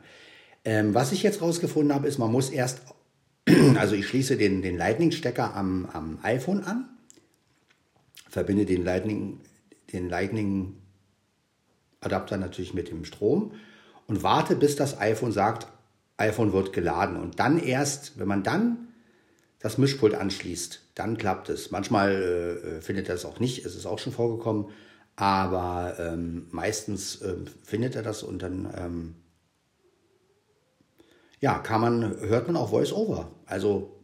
Ähm, 0.63 0.93
was 0.93 1.12
ich 1.12 1.24
jetzt 1.24 1.41
rausgefunden 1.41 1.93
habe, 1.93 2.07
ist, 2.07 2.19
man 2.19 2.31
muss 2.31 2.51
erst, 2.51 2.81
also 3.77 3.95
ich 3.95 4.07
schließe 4.07 4.38
den, 4.38 4.62
den 4.62 4.77
Lightning-Stecker 4.77 5.55
am, 5.55 5.88
am 5.91 6.19
iPhone 6.22 6.63
an, 6.63 6.88
verbinde 8.29 8.65
den 8.65 8.86
Lightning, 8.86 9.39
den 9.91 10.07
Lightning 10.07 10.75
Adapter 12.00 12.38
natürlich 12.38 12.75
mit 12.75 12.91
dem 12.91 13.05
Strom 13.05 13.53
und 14.07 14.22
warte, 14.22 14.55
bis 14.55 14.75
das 14.75 15.00
iPhone 15.00 15.31
sagt, 15.31 15.67
iPhone 16.17 16.53
wird 16.53 16.74
geladen. 16.74 17.17
Und 17.17 17.39
dann 17.39 17.60
erst, 17.60 18.20
wenn 18.20 18.27
man 18.27 18.43
dann 18.43 18.89
das 19.60 19.77
Mischpult 19.77 20.13
anschließt, 20.13 20.82
dann 20.96 21.17
klappt 21.17 21.50
es. 21.50 21.72
Manchmal 21.72 22.12
äh, 22.12 22.82
findet 22.82 23.10
er 23.10 23.15
es 23.15 23.25
auch 23.25 23.39
nicht, 23.39 23.65
es 23.65 23.75
ist 23.75 23.86
auch 23.86 24.00
schon 24.00 24.13
vorgekommen, 24.13 24.70
aber 25.15 25.96
ähm, 26.00 26.48
meistens 26.51 27.22
äh, 27.22 27.36
findet 27.63 27.96
er 27.96 28.03
das 28.03 28.24
und 28.24 28.41
dann 28.41 28.74
ähm, 28.77 29.15
ja, 31.39 31.60
kann 31.60 31.82
man, 31.82 32.20
hört 32.22 32.48
man 32.48 32.55
auch 32.55 32.70
Voice-Over. 32.70 33.29
Also 33.46 34.00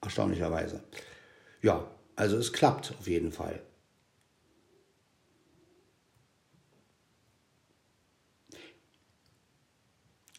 erstaunlicherweise. 0.00 0.82
Ja, 1.60 1.86
also 2.16 2.38
es 2.38 2.52
klappt 2.52 2.94
auf 2.98 3.06
jeden 3.06 3.30
Fall. 3.30 3.60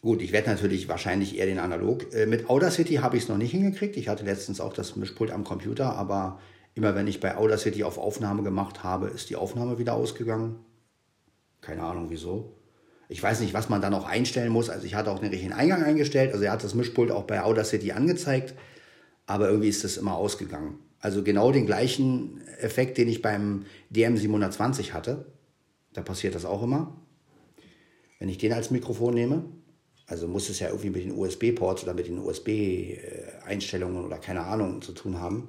Gut, 0.02 0.22
ich 0.22 0.32
werde 0.32 0.50
natürlich 0.50 0.88
wahrscheinlich 0.88 1.38
eher 1.38 1.46
den 1.46 1.60
Analog. 1.60 2.14
Äh, 2.14 2.26
mit 2.26 2.50
Audacity 2.50 2.96
habe 2.96 3.18
ich 3.18 3.24
es 3.24 3.30
noch 3.30 3.38
nicht 3.38 3.52
hingekriegt. 3.52 3.98
Ich 3.98 4.08
hatte 4.08 4.24
letztens 4.24 4.62
auch 4.62 4.72
das 4.72 4.96
Mischpult 4.96 5.32
am 5.32 5.44
Computer, 5.44 5.96
aber 5.96 6.40
immer 6.74 6.96
wenn 6.96 7.08
ich 7.08 7.20
bei 7.20 7.36
Audacity 7.36 7.84
auf 7.84 7.98
Aufnahme 7.98 8.44
gemacht 8.44 8.84
habe, 8.84 9.08
ist 9.08 9.30
die 9.30 9.36
Aufnahme 9.36 9.78
wieder 9.78 9.94
ausgegangen. 9.94 10.60
Keine 11.60 11.84
Ahnung 11.84 12.10
wieso. 12.10 12.56
Ich 13.10 13.22
weiß 13.22 13.42
nicht, 13.42 13.54
was 13.54 13.68
man 13.68 13.82
da 13.82 13.90
noch 13.90 14.06
einstellen 14.06 14.54
muss. 14.54 14.70
Also 14.70 14.86
ich 14.86 14.96
hatte 14.96 15.12
auch 15.12 15.20
den 15.20 15.32
richtigen 15.32 15.52
Eingang 15.52 15.84
eingestellt. 15.84 16.32
Also 16.32 16.46
er 16.46 16.54
hat 16.54 16.64
das 16.64 16.76
Mischpult 16.76 17.12
auch 17.12 17.24
bei 17.24 17.42
Audacity 17.42 17.92
angezeigt, 17.92 18.54
aber 19.26 19.50
irgendwie 19.50 19.70
ist 19.70 19.84
das 19.84 19.98
immer 19.98 20.16
ausgegangen. 20.16 20.80
Also 21.00 21.24
genau 21.24 21.52
den 21.52 21.66
gleichen 21.66 22.40
Effekt, 22.60 22.98
den 22.98 23.10
ich 23.10 23.22
beim 23.22 23.66
DM720 23.94 24.92
hatte. 24.94 25.26
Da 25.92 26.04
passiert 26.04 26.36
das 26.36 26.46
auch 26.46 26.64
immer. 26.64 26.96
Wenn 28.20 28.30
ich 28.30 28.38
den 28.38 28.54
als 28.54 28.70
Mikrofon 28.70 29.14
nehme, 29.14 29.46
also 30.10 30.28
muss 30.28 30.50
es 30.50 30.60
ja 30.60 30.70
irgendwie 30.70 30.90
mit 30.90 31.04
den 31.04 31.18
USB-Ports 31.18 31.84
oder 31.84 31.94
mit 31.94 32.08
den 32.08 32.18
USB-Einstellungen 32.18 34.04
oder 34.04 34.18
keine 34.18 34.42
Ahnung 34.42 34.82
zu 34.82 34.92
tun 34.92 35.20
haben. 35.20 35.48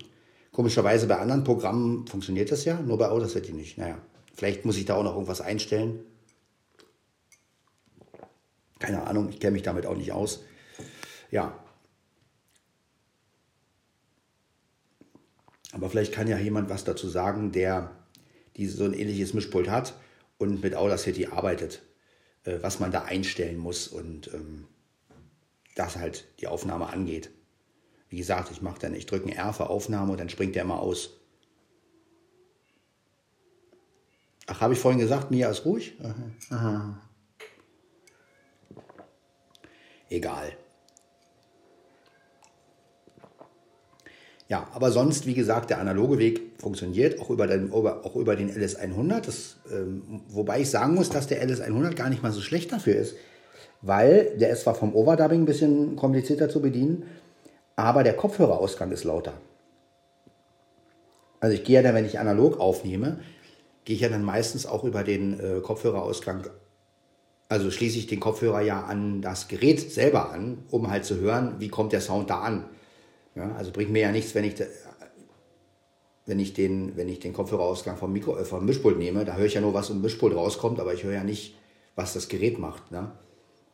Komischerweise 0.52 1.06
bei 1.06 1.16
anderen 1.16 1.44
Programmen 1.44 2.06
funktioniert 2.06 2.52
das 2.52 2.66
ja, 2.66 2.78
nur 2.78 2.98
bei 2.98 3.08
Audacity 3.08 3.52
nicht. 3.52 3.78
Naja, 3.78 3.98
vielleicht 4.34 4.66
muss 4.66 4.76
ich 4.76 4.84
da 4.84 4.96
auch 4.96 5.02
noch 5.02 5.14
irgendwas 5.14 5.40
einstellen. 5.40 6.00
Keine 8.78 9.06
Ahnung, 9.06 9.30
ich 9.30 9.40
kenne 9.40 9.52
mich 9.52 9.62
damit 9.62 9.86
auch 9.86 9.96
nicht 9.96 10.12
aus. 10.12 10.44
Ja. 11.30 11.58
Aber 15.72 15.88
vielleicht 15.88 16.12
kann 16.12 16.28
ja 16.28 16.36
jemand 16.36 16.68
was 16.68 16.84
dazu 16.84 17.08
sagen, 17.08 17.52
der 17.52 17.92
diese, 18.56 18.76
so 18.76 18.84
ein 18.84 18.92
ähnliches 18.92 19.32
Mischpult 19.32 19.70
hat 19.70 19.94
und 20.36 20.62
mit 20.62 20.74
Audacity 20.74 21.26
arbeitet. 21.28 21.80
Äh, 22.44 22.58
was 22.62 22.80
man 22.80 22.90
da 22.90 23.02
einstellen 23.02 23.58
muss 23.58 23.88
und 23.88 24.32
ähm, 24.32 24.66
das 25.74 25.96
halt 25.96 26.26
die 26.40 26.46
Aufnahme 26.46 26.88
angeht. 26.88 27.30
Wie 28.08 28.16
gesagt, 28.16 28.50
ich 28.50 28.62
mache 28.62 28.80
dann, 28.80 28.94
ich 28.94 29.06
drücke 29.06 29.26
ein 29.26 29.32
R 29.32 29.52
für 29.52 29.70
Aufnahme 29.70 30.12
und 30.12 30.20
dann 30.20 30.28
springt 30.28 30.54
der 30.56 30.62
immer 30.62 30.80
aus. 30.80 31.10
Ach, 34.46 34.60
habe 34.60 34.74
ich 34.74 34.80
vorhin 34.80 34.98
gesagt, 34.98 35.30
Mia 35.30 35.48
ist 35.48 35.64
ruhig? 35.64 35.96
Aha. 36.02 36.14
Aha. 36.50 37.02
Egal. 40.08 40.56
Ja, 44.50 44.66
aber 44.72 44.90
sonst, 44.90 45.26
wie 45.26 45.34
gesagt, 45.34 45.70
der 45.70 45.78
analoge 45.78 46.18
Weg 46.18 46.40
funktioniert, 46.58 47.20
auch 47.20 47.30
über 47.30 47.46
den, 47.46 47.72
auch 47.72 48.16
über 48.16 48.34
den 48.34 48.50
LS100. 48.50 49.20
Das, 49.20 49.56
ähm, 49.72 50.22
wobei 50.28 50.60
ich 50.60 50.70
sagen 50.70 50.96
muss, 50.96 51.08
dass 51.08 51.28
der 51.28 51.40
LS100 51.48 51.94
gar 51.94 52.10
nicht 52.10 52.24
mal 52.24 52.32
so 52.32 52.40
schlecht 52.40 52.72
dafür 52.72 52.96
ist, 52.96 53.14
weil 53.80 54.36
der 54.38 54.50
ist 54.50 54.62
zwar 54.62 54.74
vom 54.74 54.92
Overdubbing 54.92 55.42
ein 55.42 55.46
bisschen 55.46 55.94
komplizierter 55.94 56.48
zu 56.48 56.60
bedienen, 56.60 57.04
aber 57.76 58.02
der 58.02 58.14
Kopfhörerausgang 58.14 58.90
ist 58.90 59.04
lauter. 59.04 59.34
Also 61.38 61.54
ich 61.54 61.62
gehe 61.62 61.76
ja 61.76 61.82
dann, 61.82 61.94
wenn 61.94 62.04
ich 62.04 62.18
analog 62.18 62.58
aufnehme, 62.58 63.20
gehe 63.84 63.94
ich 63.94 64.02
ja 64.02 64.08
dann 64.08 64.24
meistens 64.24 64.66
auch 64.66 64.82
über 64.82 65.04
den 65.04 65.38
äh, 65.38 65.60
Kopfhörerausgang, 65.60 66.50
also 67.48 67.70
schließe 67.70 67.98
ich 67.98 68.08
den 68.08 68.18
Kopfhörer 68.18 68.62
ja 68.62 68.82
an 68.82 69.22
das 69.22 69.46
Gerät 69.46 69.92
selber 69.92 70.32
an, 70.32 70.64
um 70.72 70.90
halt 70.90 71.04
zu 71.04 71.20
hören, 71.20 71.54
wie 71.60 71.68
kommt 71.68 71.92
der 71.92 72.00
Sound 72.00 72.30
da 72.30 72.40
an. 72.40 72.64
Ja, 73.34 73.54
also 73.56 73.70
bringt 73.70 73.90
mir 73.90 74.02
ja 74.02 74.12
nichts, 74.12 74.34
wenn 74.34 74.44
ich, 74.44 74.54
wenn 76.26 76.38
ich, 76.38 76.52
den, 76.52 76.96
wenn 76.96 77.08
ich 77.08 77.20
den 77.20 77.32
Kopfhörerausgang 77.32 77.96
vom, 77.96 78.12
Mikro, 78.12 78.36
äh, 78.36 78.44
vom 78.44 78.64
Mischpult 78.64 78.98
nehme. 78.98 79.24
Da 79.24 79.36
höre 79.36 79.46
ich 79.46 79.54
ja 79.54 79.60
nur, 79.60 79.74
was 79.74 79.90
im 79.90 80.00
Mischpult 80.00 80.34
rauskommt, 80.34 80.80
aber 80.80 80.94
ich 80.94 81.04
höre 81.04 81.14
ja 81.14 81.24
nicht, 81.24 81.56
was 81.94 82.14
das 82.14 82.28
Gerät 82.28 82.58
macht. 82.58 82.90
Ne? 82.90 83.10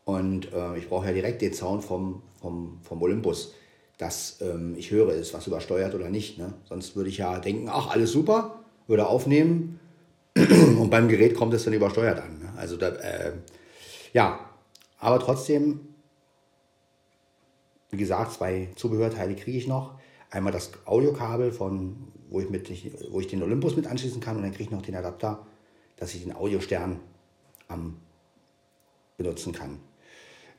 Und 0.05 0.53
äh, 0.53 0.77
ich 0.79 0.89
brauche 0.89 1.07
ja 1.07 1.13
direkt 1.13 1.43
den 1.43 1.53
Sound 1.55 1.85
vom, 1.85 2.23
vom, 2.41 2.79
vom 2.83 3.03
Olympus, 3.03 3.55
dass 3.99 4.41
ähm, 4.41 4.75
ich 4.77 4.91
höre, 4.91 5.15
ist 5.15 5.35
was 5.35 5.47
übersteuert 5.47 5.95
oder 5.95 6.11
nicht. 6.11 6.39
Ne? 6.39 6.55
Sonst 6.69 6.97
würde 6.97 7.11
ich 7.11 7.19
ja 7.19 7.39
denken, 7.39 7.69
ach, 7.71 7.89
alles 7.91 8.13
super, 8.13 8.61
würde 8.87 9.07
aufnehmen 9.07 9.81
und 10.37 10.91
beim 10.91 11.09
Gerät 11.09 11.35
kommt 11.35 11.55
es 11.55 11.65
dann 11.65 11.73
übersteuert 11.73 12.21
an. 12.21 12.39
Ne? 12.39 12.53
Also 12.57 12.77
da, 12.77 12.89
äh, 12.89 13.33
ja, 14.13 14.39
aber 14.99 15.19
trotzdem 15.19 15.81
wie 17.97 18.01
gesagt, 18.01 18.33
zwei 18.33 18.69
Zubehörteile 18.77 19.35
kriege 19.35 19.57
ich 19.57 19.67
noch. 19.67 19.95
Einmal 20.31 20.53
das 20.53 20.71
Audiokabel, 20.85 21.51
von, 21.51 21.97
wo, 22.29 22.41
ich 22.41 22.51
mit, 22.51 22.71
wo 23.11 23.21
ich 23.21 23.27
den 23.27 23.43
Olympus 23.43 23.75
mit 23.75 23.87
anschließen 23.87 24.21
kann 24.21 24.37
und 24.37 24.43
dann 24.43 24.51
kriege 24.51 24.65
ich 24.65 24.71
noch 24.71 24.83
den 24.83 24.95
Adapter, 24.95 25.47
dass 25.97 26.15
ich 26.15 26.23
den 26.23 26.35
Audiostern 26.35 27.01
am 27.69 27.97
benutzen 29.17 29.55
kann. 29.55 29.79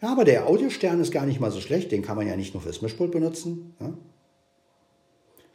Ja, 0.01 0.11
aber 0.11 0.25
der 0.25 0.47
Audiostern 0.47 0.99
ist 0.99 1.11
gar 1.11 1.27
nicht 1.27 1.39
mal 1.39 1.51
so 1.51 1.61
schlecht. 1.61 1.91
Den 1.91 2.01
kann 2.01 2.17
man 2.17 2.25
ja 2.25 2.35
nicht 2.35 2.55
nur 2.55 2.63
fürs 2.63 2.81
Mischpult 2.81 3.11
benutzen, 3.11 3.75
ja? 3.79 3.93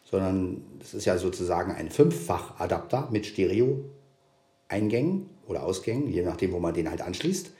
sondern 0.05 0.62
es 0.81 0.95
ist 0.95 1.05
ja 1.05 1.19
sozusagen 1.19 1.73
ein 1.73 1.91
Fünffach-Adapter 1.91 3.09
mit 3.11 3.27
Stereo-Eingängen 3.27 5.31
oder 5.49 5.65
Ausgängen, 5.65 6.09
je 6.09 6.23
nachdem, 6.23 6.53
wo 6.53 6.61
man 6.61 6.75
den 6.75 6.89
halt 6.89 7.03
anschließt. 7.03 7.51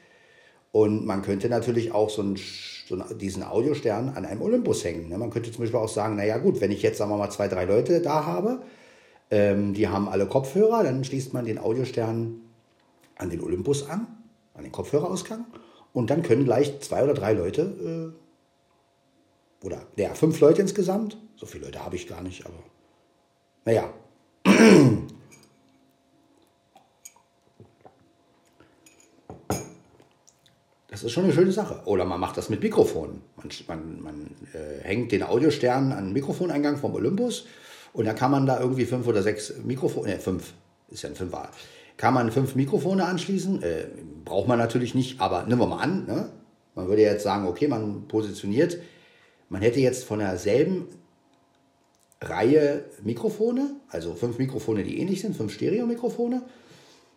Und 0.71 1.05
man 1.05 1.23
könnte 1.23 1.49
natürlich 1.49 1.91
auch 1.93 2.09
so, 2.09 2.23
einen, 2.23 2.39
so 2.93 3.15
diesen 3.15 3.43
Audiostern 3.43 4.11
an 4.11 4.27
einem 4.27 4.43
Olympus 4.43 4.85
hängen. 4.85 5.09
Ne? 5.09 5.17
Man 5.17 5.31
könnte 5.31 5.51
zum 5.51 5.61
Beispiel 5.61 5.81
auch 5.81 5.89
sagen, 5.89 6.17
naja 6.17 6.39
gut, 6.39 6.61
wenn 6.61 6.71
ich 6.71 6.83
jetzt, 6.83 6.99
sagen 6.99 7.11
wir 7.11 7.17
mal, 7.17 7.31
zwei, 7.31 7.49
drei 7.49 7.65
Leute 7.65 8.01
da 8.03 8.27
habe, 8.27 8.63
ähm, 9.31 9.73
die 9.73 9.89
haben 9.89 10.09
alle 10.09 10.27
Kopfhörer, 10.27 10.85
dann 10.85 11.03
schließt 11.03 11.33
man 11.33 11.47
den 11.47 11.59
Audiostern 11.59 12.41
an 13.17 13.31
den 13.31 13.41
Olympus 13.41 13.89
an, 13.89 14.07
an 14.55 14.65
den 14.65 14.73
Kopfhörerausgang. 14.73 15.47
Und 15.95 16.11
dann 16.11 16.23
können 16.23 16.45
gleich 16.45 16.81
zwei 16.81 17.03
oder 17.03 17.15
drei 17.15 17.33
Leute, 17.33 18.13
äh, 19.63 19.67
oder 19.67 19.83
ja, 19.97 20.15
fünf 20.15 20.39
Leute 20.41 20.61
insgesamt, 20.61 21.17
so 21.37 21.47
viele 21.47 21.67
Leute 21.67 21.85
habe 21.85 21.97
ich 21.97 22.07
gar 22.07 22.23
nicht, 22.23 22.45
aber 22.45 22.59
naja, 23.65 23.91
Das 31.03 31.09
ist 31.09 31.15
schon 31.15 31.25
eine 31.25 31.33
schöne 31.33 31.51
Sache. 31.51 31.81
Oder 31.87 32.05
man 32.05 32.21
macht 32.21 32.37
das 32.37 32.49
mit 32.49 32.63
Mikrofonen. 32.63 33.23
Man, 33.37 33.49
man, 33.67 34.03
man 34.03 34.31
äh, 34.53 34.85
hängt 34.85 35.11
den 35.11 35.25
Audiostern 35.25 35.91
an 35.91 36.05
den 36.05 36.13
Mikrofoneingang 36.13 36.77
vom 36.77 36.95
Olympus 36.95 37.47
und 37.93 38.05
dann 38.05 38.15
kann 38.15 38.31
man 38.31 38.47
da 38.47 38.61
irgendwie 38.61 38.85
fünf 38.85 39.09
oder 39.09 39.21
sechs 39.21 39.53
Mikrofone, 39.65 40.11
ne, 40.11 40.21
fünf, 40.21 40.53
ist 40.91 41.03
ja 41.03 41.09
ein 41.09 41.17
Fünfer, 41.17 41.51
kann 41.97 42.15
man 42.15 42.31
fünf 42.31 42.55
Mikrofone 42.55 43.05
anschließen. 43.05 43.65
Äh, 43.65 43.87
braucht 44.25 44.47
man 44.47 44.61
natürlich 44.61 44.95
nicht, 44.95 45.21
aber 45.21 45.43
nehmen 45.43 45.61
wir 45.61 45.67
mal 45.67 45.83
an. 45.83 46.07
Ne? 46.07 46.29
Man 46.77 46.87
würde 46.87 47.03
jetzt 47.03 47.25
sagen, 47.25 47.49
okay, 47.49 47.67
man 47.67 48.07
positioniert, 48.07 48.79
man 49.49 49.61
hätte 49.61 49.81
jetzt 49.81 50.05
von 50.05 50.21
derselben 50.21 50.87
Reihe 52.21 52.85
Mikrofone, 53.03 53.75
also 53.89 54.15
fünf 54.15 54.39
Mikrofone, 54.39 54.85
die 54.85 55.01
ähnlich 55.01 55.21
sind, 55.21 55.37
fünf 55.37 55.53
Stereo-Mikrofone. 55.53 56.43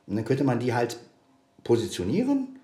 Und 0.07 0.15
dann 0.15 0.25
könnte 0.25 0.43
man 0.43 0.57
die 0.57 0.73
halt 0.73 0.97
positionieren 1.63 2.55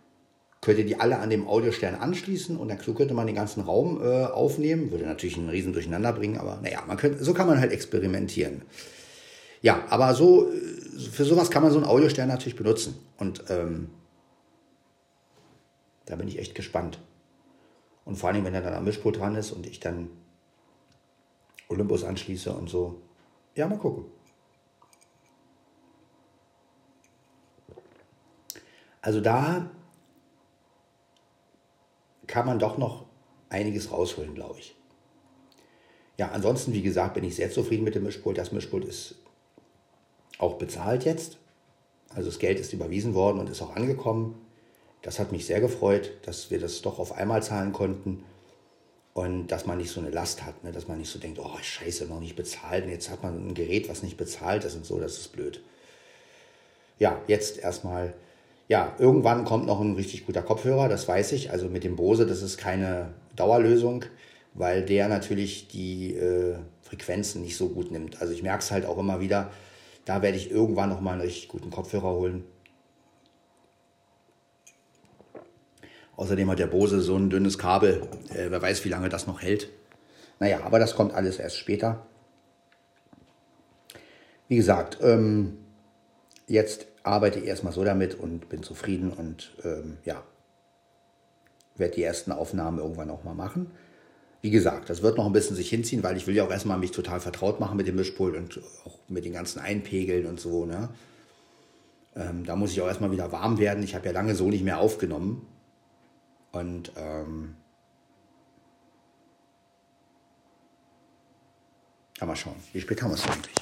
könnt 0.61 0.77
ihr 0.77 0.85
die 0.85 0.99
alle 0.99 1.17
an 1.17 1.31
dem 1.31 1.47
Audiostern 1.47 1.95
anschließen 1.95 2.55
und 2.55 2.69
dann 2.69 2.79
so 2.79 2.93
könnte 2.93 3.15
man 3.15 3.25
den 3.25 3.35
ganzen 3.35 3.61
Raum 3.61 3.99
äh, 4.01 4.25
aufnehmen. 4.25 4.91
Würde 4.91 5.05
natürlich 5.05 5.37
einen 5.37 5.49
riesen 5.49 5.73
Durcheinander 5.73 6.13
bringen, 6.13 6.37
aber 6.37 6.59
naja, 6.61 6.83
man 6.87 6.97
könnte, 6.97 7.23
so 7.23 7.33
kann 7.33 7.47
man 7.47 7.59
halt 7.59 7.71
experimentieren. 7.71 8.61
Ja, 9.61 9.83
aber 9.89 10.13
so, 10.13 10.51
für 11.11 11.25
sowas 11.25 11.49
kann 11.49 11.63
man 11.63 11.71
so 11.71 11.77
einen 11.77 11.87
Audiostern 11.87 12.27
natürlich 12.27 12.55
benutzen. 12.55 12.95
Und 13.17 13.43
ähm, 13.49 13.89
da 16.05 16.15
bin 16.15 16.27
ich 16.27 16.37
echt 16.37 16.53
gespannt. 16.53 16.99
Und 18.05 18.17
vor 18.17 18.29
allem, 18.29 18.45
wenn 18.45 18.53
er 18.53 18.61
dann 18.61 18.73
am 18.73 18.83
Mischpult 18.83 19.17
dran 19.17 19.35
ist 19.35 19.51
und 19.51 19.65
ich 19.65 19.79
dann 19.79 20.09
Olympus 21.69 22.03
anschließe 22.03 22.51
und 22.51 22.69
so. 22.69 23.01
Ja, 23.55 23.67
mal 23.67 23.77
gucken. 23.77 24.05
Also 29.01 29.21
da 29.21 29.71
kann 32.31 32.45
man 32.45 32.59
doch 32.59 32.77
noch 32.77 33.05
einiges 33.49 33.91
rausholen, 33.91 34.33
glaube 34.33 34.59
ich. 34.59 34.75
Ja, 36.17 36.29
ansonsten, 36.29 36.73
wie 36.73 36.81
gesagt, 36.81 37.13
bin 37.13 37.23
ich 37.23 37.35
sehr 37.35 37.51
zufrieden 37.51 37.83
mit 37.83 37.93
dem 37.93 38.03
Mischpult. 38.03 38.37
Das 38.37 38.51
Mischpult 38.51 38.85
ist 38.85 39.15
auch 40.37 40.57
bezahlt 40.57 41.03
jetzt. 41.03 41.37
Also 42.09 42.29
das 42.29 42.39
Geld 42.39 42.59
ist 42.59 42.73
überwiesen 42.73 43.13
worden 43.13 43.39
und 43.39 43.49
ist 43.49 43.61
auch 43.61 43.75
angekommen. 43.75 44.45
Das 45.01 45.19
hat 45.19 45.31
mich 45.31 45.45
sehr 45.45 45.59
gefreut, 45.59 46.13
dass 46.23 46.51
wir 46.51 46.59
das 46.59 46.81
doch 46.81 46.99
auf 46.99 47.13
einmal 47.13 47.43
zahlen 47.43 47.73
konnten 47.73 48.23
und 49.13 49.47
dass 49.47 49.65
man 49.65 49.77
nicht 49.77 49.91
so 49.91 49.99
eine 49.99 50.09
Last 50.09 50.45
hat, 50.45 50.63
ne? 50.63 50.71
dass 50.71 50.87
man 50.87 50.99
nicht 50.99 51.09
so 51.09 51.19
denkt, 51.19 51.39
oh 51.39 51.57
scheiße, 51.61 52.05
noch 52.05 52.19
nicht 52.19 52.35
bezahlt 52.35 52.85
und 52.85 52.91
jetzt 52.91 53.09
hat 53.09 53.23
man 53.23 53.49
ein 53.49 53.53
Gerät, 53.53 53.89
was 53.89 54.03
nicht 54.03 54.15
bezahlt 54.17 54.63
ist 54.63 54.75
und 54.75 54.85
so, 54.85 54.99
das 54.99 55.17
ist 55.17 55.33
blöd. 55.33 55.61
Ja, 56.97 57.19
jetzt 57.27 57.57
erstmal 57.57 58.13
ja, 58.71 58.95
irgendwann 58.99 59.43
kommt 59.43 59.65
noch 59.65 59.81
ein 59.81 59.95
richtig 59.95 60.25
guter 60.25 60.41
Kopfhörer, 60.41 60.87
das 60.87 61.05
weiß 61.05 61.33
ich. 61.33 61.51
Also 61.51 61.67
mit 61.67 61.83
dem 61.83 61.97
Bose, 61.97 62.25
das 62.25 62.41
ist 62.41 62.57
keine 62.57 63.09
Dauerlösung, 63.35 64.05
weil 64.53 64.85
der 64.85 65.09
natürlich 65.09 65.67
die 65.67 66.15
äh, 66.15 66.55
Frequenzen 66.81 67.41
nicht 67.41 67.57
so 67.57 67.67
gut 67.67 67.91
nimmt. 67.91 68.21
Also 68.21 68.31
ich 68.31 68.43
merke 68.43 68.63
es 68.63 68.71
halt 68.71 68.85
auch 68.85 68.97
immer 68.97 69.19
wieder, 69.19 69.51
da 70.05 70.21
werde 70.21 70.37
ich 70.37 70.51
irgendwann 70.51 70.87
noch 70.87 71.01
mal 71.01 71.11
einen 71.11 71.19
richtig 71.19 71.49
guten 71.49 71.69
Kopfhörer 71.69 72.13
holen. 72.13 72.45
Außerdem 76.15 76.49
hat 76.49 76.59
der 76.59 76.67
Bose 76.67 77.01
so 77.01 77.17
ein 77.17 77.29
dünnes 77.29 77.57
Kabel, 77.57 78.07
äh, 78.29 78.51
wer 78.51 78.61
weiß, 78.61 78.85
wie 78.85 78.89
lange 78.89 79.09
das 79.09 79.27
noch 79.27 79.41
hält. 79.41 79.69
Naja, 80.39 80.61
aber 80.63 80.79
das 80.79 80.95
kommt 80.95 81.13
alles 81.13 81.39
erst 81.39 81.57
später. 81.57 82.05
Wie 84.47 84.55
gesagt, 84.55 84.97
ähm, 85.01 85.57
jetzt 86.47 86.87
arbeite 87.03 87.39
erstmal 87.39 87.73
so 87.73 87.83
damit 87.83 88.15
und 88.15 88.49
bin 88.49 88.63
zufrieden 88.63 89.11
und 89.11 89.51
ähm, 89.63 89.97
ja, 90.05 90.23
werde 91.75 91.95
die 91.95 92.03
ersten 92.03 92.31
Aufnahmen 92.31 92.79
irgendwann 92.79 93.09
auch 93.09 93.23
mal 93.23 93.33
machen. 93.33 93.71
Wie 94.41 94.49
gesagt, 94.49 94.89
das 94.89 95.03
wird 95.03 95.17
noch 95.17 95.25
ein 95.25 95.33
bisschen 95.33 95.55
sich 95.55 95.69
hinziehen, 95.69 96.03
weil 96.03 96.17
ich 96.17 96.25
will 96.25 96.35
ja 96.35 96.43
auch 96.43 96.51
erstmal 96.51 96.79
mich 96.79 96.91
total 96.91 97.19
vertraut 97.19 97.59
machen 97.59 97.77
mit 97.77 97.87
dem 97.87 97.95
Mischpult 97.95 98.35
und 98.35 98.59
auch 98.85 98.97
mit 99.07 99.23
den 99.23 99.33
ganzen 99.33 99.59
Einpegeln 99.59 100.25
und 100.25 100.39
so. 100.39 100.65
Ne? 100.65 100.89
Ähm, 102.15 102.45
da 102.45 102.55
muss 102.55 102.71
ich 102.71 102.81
auch 102.81 102.87
erstmal 102.87 103.11
wieder 103.11 103.31
warm 103.31 103.59
werden. 103.59 103.83
Ich 103.83 103.93
habe 103.93 104.07
ja 104.07 104.11
lange 104.11 104.35
so 104.35 104.49
nicht 104.49 104.63
mehr 104.63 104.79
aufgenommen. 104.79 105.47
Und 106.51 106.91
ähm, 106.97 107.55
ja, 112.19 112.25
mal 112.25 112.35
schauen. 112.35 112.55
Wie 112.73 112.81
spät 112.81 113.01
haben 113.01 113.11
wir 113.11 113.15
es 113.15 113.27
eigentlich? 113.27 113.55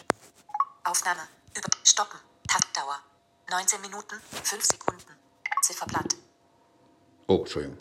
Aufnahme. 0.85 1.21
Über 1.55 1.69
Stoppen. 1.83 2.19
Taktdauer. 2.47 3.08
19 3.49 3.81
Minuten, 3.81 4.15
5 4.43 4.63
Sekunden. 4.63 5.13
Zifferblatt. 5.61 6.15
Oh, 7.27 7.37
Entschuldigung. 7.37 7.77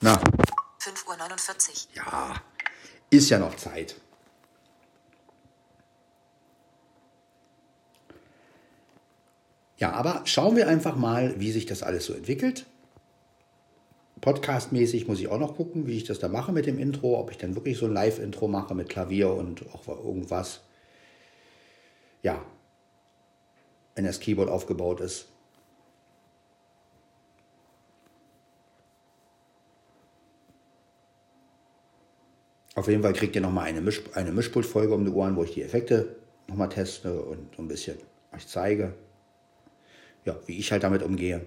Na. 0.00 0.14
5.49 0.80 1.08
Uhr. 1.08 1.96
Ja, 1.96 2.42
ist 3.10 3.28
ja 3.28 3.38
noch 3.38 3.54
Zeit. 3.56 3.96
Ja, 9.76 9.92
aber 9.92 10.22
schauen 10.24 10.56
wir 10.56 10.68
einfach 10.68 10.96
mal, 10.96 11.38
wie 11.38 11.52
sich 11.52 11.66
das 11.66 11.82
alles 11.82 12.06
so 12.06 12.12
entwickelt. 12.12 12.66
Podcastmäßig 14.20 15.06
muss 15.08 15.20
ich 15.20 15.28
auch 15.28 15.38
noch 15.38 15.56
gucken, 15.56 15.86
wie 15.86 15.96
ich 15.96 16.04
das 16.04 16.18
da 16.18 16.28
mache 16.28 16.52
mit 16.52 16.66
dem 16.66 16.78
Intro, 16.78 17.18
ob 17.18 17.30
ich 17.30 17.38
dann 17.38 17.54
wirklich 17.54 17.78
so 17.78 17.86
ein 17.86 17.94
Live-Intro 17.94 18.48
mache 18.48 18.74
mit 18.74 18.90
Klavier 18.90 19.32
und 19.32 19.64
auch 19.72 19.88
irgendwas. 19.88 20.60
Ja, 22.22 22.44
wenn 23.94 24.04
das 24.04 24.20
Keyboard 24.20 24.48
aufgebaut 24.48 25.00
ist. 25.00 25.28
Auf 32.74 32.88
jeden 32.88 33.02
Fall 33.02 33.12
kriegt 33.12 33.34
ihr 33.34 33.42
nochmal 33.42 33.66
eine, 33.66 33.80
Misch, 33.80 34.02
eine 34.14 34.32
Mischpultfolge 34.32 34.94
um 34.94 35.04
die 35.04 35.10
Ohren, 35.10 35.36
wo 35.36 35.44
ich 35.44 35.52
die 35.52 35.62
Effekte 35.62 36.16
nochmal 36.48 36.68
teste 36.68 37.20
und 37.20 37.54
so 37.54 37.62
ein 37.62 37.68
bisschen 37.68 37.98
euch 38.34 38.46
zeige, 38.46 38.94
ja, 40.24 40.36
wie 40.46 40.58
ich 40.58 40.70
halt 40.72 40.82
damit 40.82 41.02
umgehe. 41.02 41.46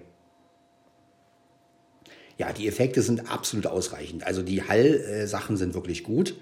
Ja, 2.36 2.52
die 2.52 2.68
Effekte 2.68 3.00
sind 3.00 3.30
absolut 3.30 3.66
ausreichend. 3.66 4.26
Also 4.26 4.42
die 4.42 4.62
Hall-Sachen 4.62 5.56
sind 5.56 5.74
wirklich 5.74 6.02
gut. 6.02 6.36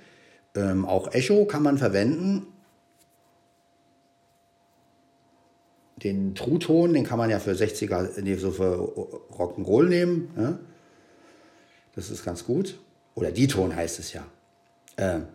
Ähm, 0.54 0.84
auch 0.84 1.12
Echo 1.12 1.44
kann 1.44 1.62
man 1.62 1.78
verwenden. 1.78 2.46
Den 6.02 6.34
True-Ton, 6.34 6.94
den 6.94 7.04
kann 7.04 7.18
man 7.18 7.30
ja 7.30 7.38
für 7.38 7.52
60er, 7.52 8.20
nee, 8.20 8.34
so 8.36 8.50
für 8.50 8.76
Rock'n'Roll 9.36 9.88
nehmen. 9.88 10.30
Ja? 10.36 10.58
Das 11.94 12.10
ist 12.10 12.24
ganz 12.24 12.44
gut. 12.44 12.78
Oder 13.14 13.30
die 13.30 13.46
Ton 13.46 13.74
heißt 13.74 13.98
es 13.98 14.12
ja. 14.12 14.24
Ähm, 14.96 15.26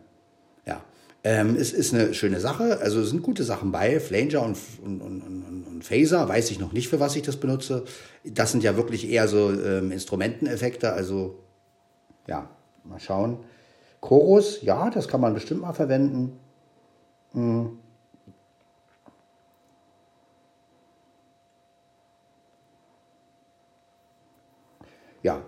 ja. 0.65 0.83
Ähm, 1.23 1.55
es 1.55 1.73
ist 1.73 1.93
eine 1.93 2.13
schöne 2.13 2.39
Sache. 2.39 2.79
Also 2.81 3.01
es 3.01 3.09
sind 3.09 3.21
gute 3.21 3.43
Sachen 3.43 3.71
bei. 3.71 3.99
Flanger 3.99 4.41
und, 4.41 4.57
und, 4.83 5.01
und, 5.01 5.65
und, 5.67 5.83
Phaser 5.83 6.27
weiß 6.27 6.51
ich 6.51 6.59
noch 6.59 6.73
nicht, 6.73 6.89
für 6.89 6.99
was 6.99 7.15
ich 7.15 7.21
das 7.21 7.37
benutze. 7.37 7.85
Das 8.25 8.51
sind 8.51 8.63
ja 8.63 8.75
wirklich 8.75 9.09
eher 9.09 9.27
so 9.27 9.51
ähm, 9.51 9.91
Instrumenteneffekte. 9.91 10.91
Also 10.91 11.39
ja, 12.27 12.49
mal 12.83 12.99
schauen. 12.99 13.37
Chorus, 14.01 14.61
ja, 14.61 14.89
das 14.89 15.07
kann 15.07 15.21
man 15.21 15.33
bestimmt 15.33 15.61
mal 15.61 15.73
verwenden. 15.73 16.33
Hm. 17.33 17.77
Ja, 25.27 25.41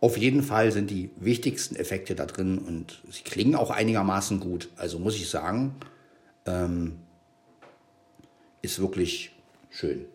auf 0.00 0.16
jeden 0.16 0.42
Fall 0.42 0.72
sind 0.72 0.88
die 0.88 1.10
wichtigsten 1.16 1.76
Effekte 1.76 2.14
da 2.14 2.24
drin 2.24 2.56
und 2.56 3.02
sie 3.10 3.22
klingen 3.22 3.54
auch 3.54 3.70
einigermaßen 3.70 4.40
gut. 4.40 4.70
Also 4.78 4.98
muss 4.98 5.14
ich 5.14 5.28
sagen, 5.28 5.74
ähm, 6.46 6.96
ist 8.62 8.80
wirklich 8.80 9.36
schön. 9.68 10.06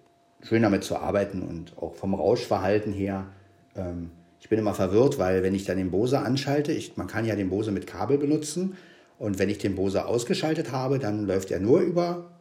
Schön 0.41 0.63
damit 0.63 0.83
zu 0.83 0.97
arbeiten 0.97 1.43
und 1.43 1.77
auch 1.77 1.93
vom 1.93 2.15
Rauschverhalten 2.15 2.93
her. 2.93 3.27
Ähm, 3.75 4.09
ich 4.39 4.49
bin 4.49 4.57
immer 4.57 4.73
verwirrt, 4.73 5.19
weil 5.19 5.43
wenn 5.43 5.53
ich 5.53 5.65
dann 5.65 5.77
den 5.77 5.91
Bose 5.91 6.17
anschalte, 6.17 6.71
ich, 6.71 6.97
man 6.97 7.05
kann 7.05 7.25
ja 7.25 7.35
den 7.35 7.51
Bose 7.51 7.71
mit 7.71 7.85
Kabel 7.85 8.17
benutzen 8.17 8.75
und 9.19 9.37
wenn 9.37 9.49
ich 9.49 9.59
den 9.59 9.75
Bose 9.75 10.07
ausgeschaltet 10.07 10.71
habe, 10.71 10.97
dann 10.97 11.27
läuft 11.27 11.51
er 11.51 11.59
nur 11.59 11.81
über 11.81 12.31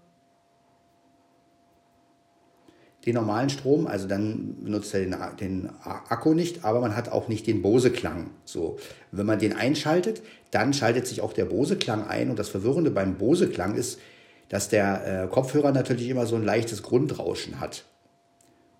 den 3.06 3.14
normalen 3.14 3.48
Strom, 3.48 3.86
also 3.86 4.08
dann 4.08 4.56
benutzt 4.62 4.92
er 4.92 5.00
den, 5.00 5.16
den 5.40 5.70
Akku 5.84 6.34
nicht, 6.34 6.64
aber 6.64 6.80
man 6.80 6.96
hat 6.96 7.08
auch 7.08 7.28
nicht 7.28 7.46
den 7.46 7.62
Bose-Klang. 7.62 8.30
So, 8.44 8.78
wenn 9.12 9.26
man 9.26 9.38
den 9.38 9.52
einschaltet, 9.52 10.22
dann 10.50 10.74
schaltet 10.74 11.06
sich 11.06 11.20
auch 11.20 11.32
der 11.32 11.44
Bose-Klang 11.44 12.06
ein 12.08 12.30
und 12.30 12.38
das 12.38 12.48
Verwirrende 12.48 12.90
beim 12.90 13.16
Bose-Klang 13.16 13.76
ist, 13.76 14.00
dass 14.48 14.68
der 14.68 15.24
äh, 15.24 15.26
Kopfhörer 15.28 15.70
natürlich 15.70 16.08
immer 16.08 16.26
so 16.26 16.34
ein 16.34 16.44
leichtes 16.44 16.82
Grundrauschen 16.82 17.60
hat. 17.60 17.84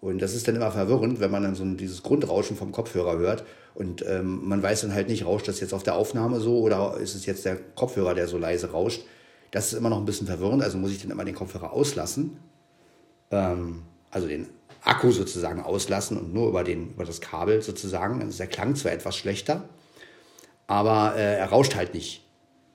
Und 0.01 0.21
das 0.21 0.35
ist 0.35 0.47
dann 0.47 0.57
immer 0.57 0.71
verwirrend, 0.73 1.21
wenn 1.21 1.31
man 1.31 1.45
dann 1.45 1.55
so 1.55 1.65
dieses 1.65 2.03
Grundrauschen 2.03 2.57
vom 2.57 2.73
Kopfhörer 2.73 3.19
hört 3.19 3.45
und 3.75 4.05
ähm, 4.09 4.41
man 4.49 4.63
weiß 4.63 4.83
dann 4.83 4.95
halt 4.95 5.09
nicht, 5.09 5.25
rauscht 5.25 5.49
das 5.49 5.61
jetzt 5.61 5.73
auf 5.73 5.83
der 5.83 5.95
Aufnahme 5.95 6.41
so 6.41 6.59
oder 6.59 6.97
ist 6.99 7.15
es 7.15 7.27
jetzt 7.27 7.45
der 7.45 7.57
Kopfhörer, 7.57 8.15
der 8.15 8.27
so 8.27 8.39
leise 8.39 8.73
rauscht. 8.73 9.05
Das 9.53 9.73
ist 9.73 9.79
immer 9.79 9.91
noch 9.91 9.99
ein 9.99 10.05
bisschen 10.05 10.27
verwirrend, 10.27 10.63
also 10.63 10.79
muss 10.79 10.91
ich 10.91 11.01
dann 11.01 11.11
immer 11.11 11.25
den 11.25 11.35
Kopfhörer 11.35 11.73
auslassen. 11.73 12.39
Ähm, 13.31 13.83
also 14.17 14.29
den 14.29 14.49
Akku 14.81 15.13
sozusagen 15.13 15.61
auslassen 15.61 16.17
und 16.17 16.33
nur 16.33 16.49
über, 16.49 16.65
den, 16.65 16.95
über 16.95 17.05
das 17.05 17.21
Kabel 17.21 17.61
sozusagen. 17.61 18.27
Ist 18.27 18.41
der 18.41 18.47
Klang 18.47 18.75
zwar 18.75 18.93
etwas 18.93 19.15
schlechter, 19.15 19.69
aber 20.67 21.17
äh, 21.17 21.37
er 21.37 21.51
rauscht 21.51 21.75
halt 21.75 21.93
nicht. 21.93 22.25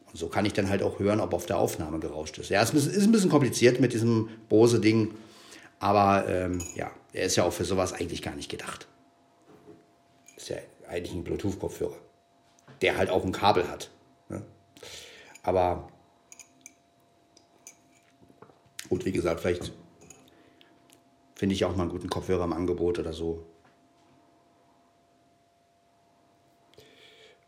Und 0.06 0.19
so 0.19 0.27
kann 0.27 0.45
ich 0.45 0.54
dann 0.54 0.69
halt 0.69 0.84
auch 0.84 0.99
hören, 0.99 1.19
ob 1.19 1.34
auf 1.34 1.47
der 1.47 1.58
Aufnahme 1.58 1.99
gerauscht 1.99 2.38
ist. 2.38 2.49
Ja, 2.49 2.62
es 2.62 2.71
ist 2.75 3.04
ein 3.04 3.12
bisschen 3.12 3.32
kompliziert 3.32 3.80
mit 3.80 3.91
diesem 3.91 4.30
Bose-Ding, 4.49 5.15
aber 5.80 6.27
ähm, 6.27 6.62
ja, 6.75 6.91
er 7.12 7.25
ist 7.25 7.38
ja 7.38 7.43
auch 7.43 7.54
für 7.54 7.65
sowas 7.65 7.91
eigentlich 7.91 8.21
gar 8.21 8.36
nicht 8.36 8.51
gedacht. 8.51 8.88
Ist 10.38 10.49
ja 10.49 10.58
eigentlich 10.88 11.15
ein 11.15 11.23
Bluetooth-Kopfhörer, 11.23 11.97
der 12.84 12.97
halt 12.97 13.10
auch 13.10 13.25
ein 13.25 13.32
Kabel 13.32 13.67
hat. 13.67 13.89
Ne? 14.30 14.43
Aber 15.41 15.89
gut, 18.89 19.06
wie 19.06 19.12
gesagt, 19.12 19.39
vielleicht 19.39 19.73
finde 21.41 21.56
ich 21.56 21.65
auch 21.65 21.75
mal 21.75 21.82
einen 21.82 21.91
guten 21.91 22.08
Kopfhörer 22.08 22.43
im 22.43 22.54
Angebot 22.54 22.99
oder 22.99 23.13
so. 23.13 23.43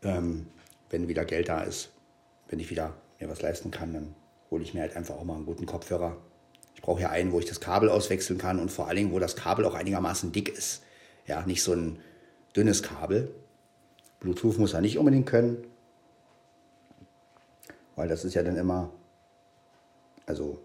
Ähm, 0.02 0.48
wenn 0.90 1.06
wieder 1.06 1.24
Geld 1.24 1.48
da 1.48 1.62
ist, 1.62 1.92
wenn 2.48 2.58
ich 2.58 2.70
wieder 2.70 2.92
mir 3.20 3.28
was 3.28 3.40
leisten 3.40 3.70
kann, 3.70 3.92
dann 3.92 4.16
hole 4.50 4.64
ich 4.64 4.74
mir 4.74 4.80
halt 4.80 4.96
einfach 4.96 5.14
auch 5.14 5.22
mal 5.22 5.36
einen 5.36 5.46
guten 5.46 5.64
Kopfhörer. 5.64 6.16
Ich 6.74 6.82
brauche 6.82 7.02
ja 7.02 7.10
einen, 7.10 7.30
wo 7.30 7.38
ich 7.38 7.44
das 7.44 7.60
Kabel 7.60 7.88
auswechseln 7.88 8.36
kann 8.36 8.58
und 8.58 8.72
vor 8.72 8.88
allen 8.88 8.96
Dingen, 8.96 9.12
wo 9.12 9.20
das 9.20 9.36
Kabel 9.36 9.64
auch 9.64 9.74
einigermaßen 9.74 10.32
dick 10.32 10.48
ist. 10.48 10.82
Ja, 11.28 11.46
nicht 11.46 11.62
so 11.62 11.72
ein 11.72 12.00
dünnes 12.56 12.82
Kabel. 12.82 13.32
Bluetooth 14.18 14.58
muss 14.58 14.74
er 14.74 14.80
nicht 14.80 14.98
unbedingt 14.98 15.26
können, 15.26 15.64
weil 17.94 18.08
das 18.08 18.24
ist 18.24 18.34
ja 18.34 18.42
dann 18.42 18.56
immer, 18.56 18.90
also 20.26 20.60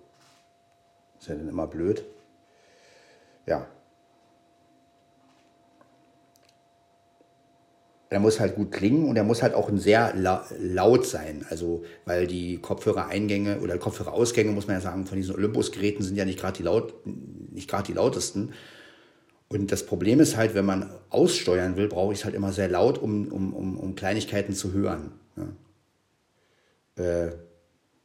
ist 1.19 1.27
ja 1.27 1.35
dann 1.35 1.47
immer 1.47 1.67
blöd 1.67 2.03
ja. 3.45 3.67
Er 8.11 8.19
muss 8.19 8.39
halt 8.39 8.55
gut 8.55 8.71
klingen 8.71 9.07
und 9.07 9.17
er 9.17 9.23
muss 9.23 9.43
halt 9.43 9.53
auch 9.53 9.69
sehr 9.73 10.13
laut 10.15 11.05
sein. 11.05 11.45
Also, 11.49 11.83
weil 12.05 12.25
die 12.25 12.57
Kopfhörereingänge 12.57 13.59
oder 13.59 13.77
Kopfhörerausgänge, 13.77 14.51
muss 14.51 14.65
man 14.65 14.77
ja 14.77 14.81
sagen, 14.81 15.05
von 15.05 15.15
diesen 15.15 15.35
Olympus-Geräten 15.35 16.01
sind 16.01 16.15
ja 16.15 16.25
nicht 16.25 16.39
gerade 16.39 16.57
die, 16.57 16.63
laut, 16.63 16.95
die 17.05 17.93
lautesten. 17.93 18.53
Und 19.47 19.71
das 19.71 19.85
Problem 19.85 20.19
ist 20.19 20.37
halt, 20.37 20.55
wenn 20.55 20.65
man 20.65 20.89
aussteuern 21.09 21.75
will, 21.75 21.87
brauche 21.87 22.13
ich 22.13 22.19
es 22.19 22.25
halt 22.25 22.35
immer 22.35 22.51
sehr 22.51 22.67
laut, 22.67 22.97
um, 22.97 23.31
um, 23.31 23.53
um, 23.53 23.77
um 23.77 23.95
Kleinigkeiten 23.95 24.53
zu 24.53 24.73
hören. 24.73 25.11
Ja. 26.97 27.03
Äh, 27.03 27.31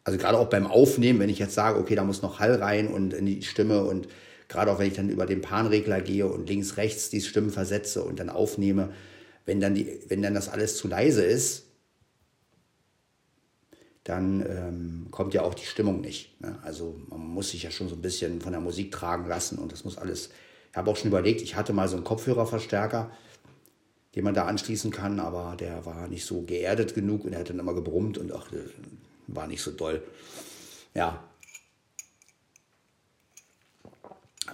also 0.05 0.19
gerade 0.19 0.39
auch 0.39 0.49
beim 0.51 0.67
Aufnehmen, 0.67 1.19
wenn 1.19 1.31
ich 1.31 1.39
jetzt 1.39 1.55
sage, 1.55 1.79
okay, 1.79 1.95
da 1.95 2.05
muss 2.05 2.21
noch 2.21 2.41
Hall 2.41 2.57
rein 2.57 2.89
und 2.89 3.15
in 3.15 3.25
die 3.25 3.43
Stimme 3.43 3.85
und 3.85 4.07
Gerade 4.49 4.71
auch 4.71 4.79
wenn 4.79 4.89
ich 4.89 4.95
dann 4.95 5.09
über 5.09 5.27
den 5.27 5.41
Panregler 5.41 6.01
gehe 6.01 6.27
und 6.27 6.49
links, 6.49 6.77
rechts 6.77 7.11
die 7.11 7.21
Stimmen 7.21 7.51
versetze 7.51 8.03
und 8.03 8.19
dann 8.19 8.31
aufnehme, 8.31 8.93
wenn 9.47 9.61
dann, 9.61 9.75
die, 9.75 10.01
wenn 10.09 10.23
dann 10.23 10.35
das 10.35 10.49
alles 10.49 10.77
zu 10.77 10.89
leise 10.89 11.25
ist, 11.25 11.65
dann 14.05 14.45
ähm, 14.47 15.07
kommt 15.11 15.33
ja 15.33 15.43
auch 15.43 15.55
die 15.55 15.65
Stimmung 15.65 16.03
nicht. 16.03 16.41
Ne? 16.41 16.59
Also 16.63 16.95
man 17.09 17.21
muss 17.21 17.51
sich 17.51 17.63
ja 17.63 17.71
schon 17.71 17.89
so 17.89 17.95
ein 17.95 18.03
bisschen 18.03 18.41
von 18.41 18.53
der 18.53 18.61
Musik 18.61 18.93
tragen 18.93 19.27
lassen 19.27 19.59
und 19.59 19.73
das 19.73 19.85
muss 19.85 19.97
alles. 19.97 20.29
Ich 20.71 20.77
habe 20.77 20.91
auch 20.91 20.97
schon 20.97 21.09
überlegt, 21.09 21.41
ich 21.41 21.57
hatte 21.57 21.73
mal 21.73 21.89
so 21.89 21.97
einen 21.97 22.05
Kopfhörerverstärker, 22.05 23.11
den 24.15 24.25
man 24.25 24.35
da 24.35 24.45
anschließen 24.45 24.91
kann, 24.91 25.21
aber 25.21 25.57
der 25.59 25.87
war 25.87 26.07
nicht 26.09 26.27
so 26.27 26.43
geerdet 26.43 26.95
genug 26.95 27.25
und 27.25 27.33
er 27.33 27.41
hat 27.41 27.51
dann 27.51 27.59
immer 27.59 27.75
gebrummt 27.75 28.19
und 28.19 28.31
auch 28.33 28.47
war 29.27 29.47
nicht 29.47 29.63
so 29.63 29.71
doll. 29.71 30.03
Ja, 30.95 31.25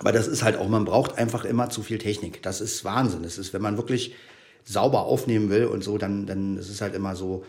Aber 0.01 0.13
das 0.13 0.27
ist 0.27 0.43
halt 0.43 0.57
auch, 0.57 0.67
man 0.67 0.87
braucht 0.87 1.19
einfach 1.19 1.45
immer 1.45 1.69
zu 1.69 1.83
viel 1.83 1.99
Technik. 1.99 2.43
Das 2.43 2.63
ist 2.63 2.87
Wahnsinn. 2.87 3.23
Das 3.23 3.37
ist, 3.37 3.53
wenn 3.53 3.61
man 3.61 3.77
wirklich 3.77 4.15
sauber 4.65 5.03
aufnehmen 5.03 5.51
will 5.51 5.67
und 5.67 5.85
so, 5.85 5.99
dann, 5.99 6.25
dann 6.25 6.57
ist 6.57 6.71
es 6.71 6.81
halt 6.81 6.95
immer 6.95 7.15
so, 7.17 7.45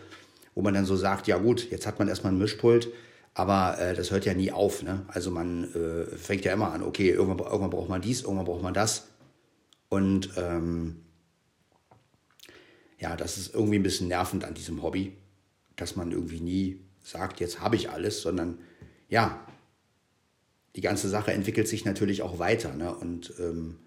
wo 0.54 0.60
man 0.60 0.74
dann 0.74 0.84
so 0.84 0.94
sagt, 0.94 1.26
ja 1.26 1.38
gut, 1.38 1.70
jetzt 1.70 1.86
hat 1.86 1.98
man 1.98 2.08
erstmal 2.08 2.30
ein 2.30 2.38
Mischpult, 2.38 2.90
aber 3.32 3.78
äh, 3.78 3.94
das 3.94 4.10
hört 4.10 4.26
ja 4.26 4.34
nie 4.34 4.52
auf. 4.52 4.82
Ne? 4.82 5.06
Also 5.08 5.30
man 5.30 5.64
äh, 5.72 6.04
fängt 6.14 6.44
ja 6.44 6.52
immer 6.52 6.72
an, 6.72 6.82
okay, 6.82 7.08
irgendwann, 7.08 7.38
irgendwann 7.38 7.70
braucht 7.70 7.88
man 7.88 8.02
dies, 8.02 8.20
irgendwann 8.20 8.44
braucht 8.44 8.62
man 8.62 8.74
das. 8.74 9.08
Und 9.88 10.30
ähm, 10.36 11.00
ja, 12.98 13.16
das 13.16 13.38
ist 13.38 13.54
irgendwie 13.54 13.78
ein 13.78 13.82
bisschen 13.82 14.08
nervend 14.08 14.44
an 14.44 14.52
diesem 14.52 14.82
Hobby, 14.82 15.16
dass 15.76 15.96
man 15.96 16.12
irgendwie 16.12 16.40
nie 16.40 16.80
sagt, 17.02 17.40
jetzt 17.40 17.60
habe 17.60 17.76
ich 17.76 17.88
alles, 17.88 18.20
sondern 18.20 18.58
ja, 19.08 19.40
die 20.76 20.80
ganze 20.80 21.08
Sache 21.08 21.32
entwickelt 21.32 21.68
sich 21.68 21.84
natürlich 21.84 22.22
auch 22.22 22.38
weiter. 22.38 22.74
Ne? 22.74 22.94
Und 22.94 23.32
ähm, 23.38 23.78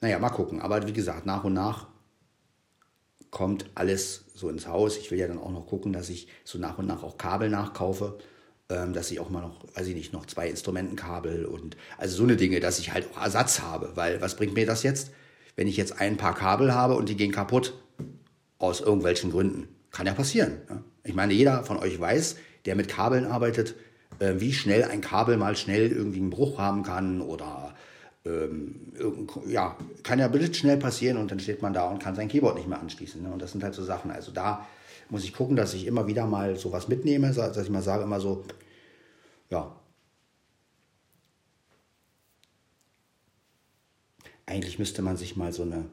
naja, 0.00 0.18
mal 0.18 0.30
gucken. 0.30 0.60
Aber 0.60 0.86
wie 0.86 0.92
gesagt, 0.92 1.26
nach 1.26 1.44
und 1.44 1.54
nach 1.54 1.88
kommt 3.30 3.66
alles 3.74 4.26
so 4.34 4.48
ins 4.48 4.66
Haus. 4.66 4.96
Ich 4.96 5.10
will 5.10 5.18
ja 5.18 5.26
dann 5.26 5.38
auch 5.38 5.50
noch 5.50 5.66
gucken, 5.66 5.92
dass 5.92 6.08
ich 6.08 6.28
so 6.44 6.58
nach 6.58 6.78
und 6.78 6.86
nach 6.86 7.02
auch 7.02 7.18
Kabel 7.18 7.50
nachkaufe, 7.50 8.18
ähm, 8.70 8.92
dass 8.92 9.10
ich 9.10 9.20
auch 9.20 9.28
mal 9.28 9.40
noch, 9.40 9.64
weiß 9.74 9.88
ich 9.88 9.94
nicht, 9.94 10.12
noch 10.12 10.24
zwei 10.26 10.48
Instrumentenkabel 10.48 11.44
und 11.44 11.76
also 11.98 12.16
so 12.16 12.22
eine 12.22 12.36
Dinge, 12.36 12.60
dass 12.60 12.78
ich 12.78 12.92
halt 12.92 13.08
auch 13.10 13.22
Ersatz 13.22 13.60
habe. 13.60 13.92
Weil 13.96 14.20
was 14.20 14.36
bringt 14.36 14.54
mir 14.54 14.66
das 14.66 14.82
jetzt, 14.82 15.10
wenn 15.56 15.66
ich 15.66 15.76
jetzt 15.76 16.00
ein 16.00 16.16
paar 16.16 16.34
Kabel 16.34 16.74
habe 16.74 16.94
und 16.94 17.08
die 17.08 17.16
gehen 17.16 17.32
kaputt 17.32 17.74
aus 18.58 18.80
irgendwelchen 18.80 19.30
Gründen? 19.30 19.68
Kann 19.90 20.06
ja 20.06 20.14
passieren. 20.14 20.62
Ne? 20.68 20.84
Ich 21.02 21.14
meine, 21.14 21.34
jeder 21.34 21.64
von 21.64 21.76
euch 21.76 21.98
weiß, 21.98 22.36
der 22.64 22.76
mit 22.76 22.88
Kabeln 22.88 23.26
arbeitet, 23.26 23.74
äh, 24.18 24.34
wie 24.38 24.52
schnell 24.52 24.84
ein 24.84 25.00
Kabel 25.00 25.36
mal 25.36 25.56
schnell 25.56 25.90
irgendwie 25.90 26.20
einen 26.20 26.30
Bruch 26.30 26.58
haben 26.58 26.82
kann 26.82 27.20
oder 27.20 27.74
ähm, 28.24 28.92
ja, 29.46 29.76
kann 30.02 30.18
ja 30.18 30.30
schnell 30.52 30.78
passieren 30.78 31.18
und 31.18 31.30
dann 31.30 31.40
steht 31.40 31.62
man 31.62 31.72
da 31.72 31.88
und 31.88 32.02
kann 32.02 32.14
sein 32.14 32.28
Keyboard 32.28 32.56
nicht 32.56 32.68
mehr 32.68 32.80
anschließen. 32.80 33.22
Ne? 33.22 33.30
Und 33.30 33.42
das 33.42 33.52
sind 33.52 33.62
halt 33.62 33.74
so 33.74 33.84
Sachen. 33.84 34.10
Also 34.10 34.32
da 34.32 34.66
muss 35.10 35.24
ich 35.24 35.34
gucken, 35.34 35.56
dass 35.56 35.74
ich 35.74 35.86
immer 35.86 36.06
wieder 36.06 36.26
mal 36.26 36.56
sowas 36.56 36.88
mitnehme, 36.88 37.32
dass 37.32 37.56
ich 37.56 37.70
mal 37.70 37.82
sage, 37.82 38.04
immer 38.04 38.20
so, 38.20 38.44
ja. 39.50 39.74
Eigentlich 44.46 44.78
müsste 44.78 45.02
man 45.02 45.16
sich 45.16 45.36
mal 45.36 45.52
so 45.52 45.62
eine 45.62 45.86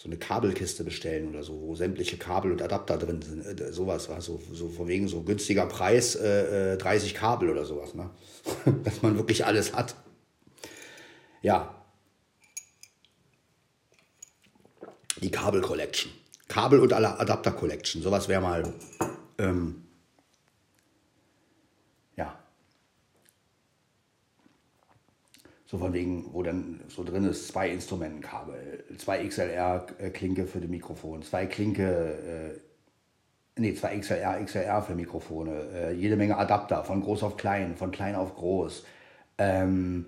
so 0.00 0.08
eine 0.08 0.16
Kabelkiste 0.16 0.82
bestellen 0.82 1.28
oder 1.28 1.42
so, 1.42 1.60
wo 1.60 1.74
sämtliche 1.74 2.16
Kabel 2.16 2.52
und 2.52 2.62
Adapter 2.62 2.96
drin 2.96 3.20
sind. 3.20 3.60
Äh, 3.60 3.70
sowas 3.70 4.08
war 4.08 4.22
so, 4.22 4.40
so 4.50 4.70
von 4.70 4.88
wegen 4.88 5.08
so 5.08 5.22
günstiger 5.22 5.66
Preis, 5.66 6.16
äh, 6.16 6.78
30 6.78 7.10
äh, 7.12 7.14
Kabel 7.14 7.50
oder 7.50 7.66
sowas, 7.66 7.92
ne? 7.94 8.08
Dass 8.82 9.02
man 9.02 9.18
wirklich 9.18 9.44
alles 9.44 9.74
hat. 9.74 9.94
Ja. 11.42 11.74
Die 15.20 15.30
Kabel 15.30 15.60
Collection. 15.60 16.10
Kabel 16.48 16.80
und 16.80 16.94
Adapter 16.94 17.52
Collection. 17.52 18.00
Sowas 18.00 18.26
wäre 18.26 18.40
mal 18.40 18.72
ähm, 19.36 19.82
So 25.70 25.78
von 25.78 25.92
wegen, 25.92 26.34
wo 26.34 26.42
dann 26.42 26.80
so 26.88 27.04
drin 27.04 27.24
ist, 27.26 27.46
zwei 27.46 27.70
Instrumentenkabel, 27.70 28.86
zwei 28.98 29.24
XLR-Klinke 29.24 30.48
für 30.48 30.60
die 30.60 30.66
Mikrofon, 30.66 31.22
zwei 31.22 31.46
Klinke, 31.46 32.58
äh, 33.56 33.60
nee, 33.60 33.72
zwei 33.74 33.96
XLR, 33.96 34.44
XLR 34.44 34.82
für 34.82 34.96
Mikrofone, 34.96 35.68
äh, 35.72 35.92
jede 35.92 36.16
Menge 36.16 36.36
Adapter, 36.38 36.82
von 36.82 37.00
groß 37.00 37.22
auf 37.22 37.36
klein, 37.36 37.76
von 37.76 37.92
klein 37.92 38.16
auf 38.16 38.34
groß, 38.34 38.84
ähm, 39.38 40.06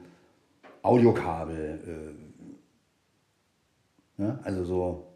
Audiokabel, 0.83 2.17
äh, 4.19 4.21
ne? 4.21 4.41
also 4.43 4.65
so, 4.65 5.13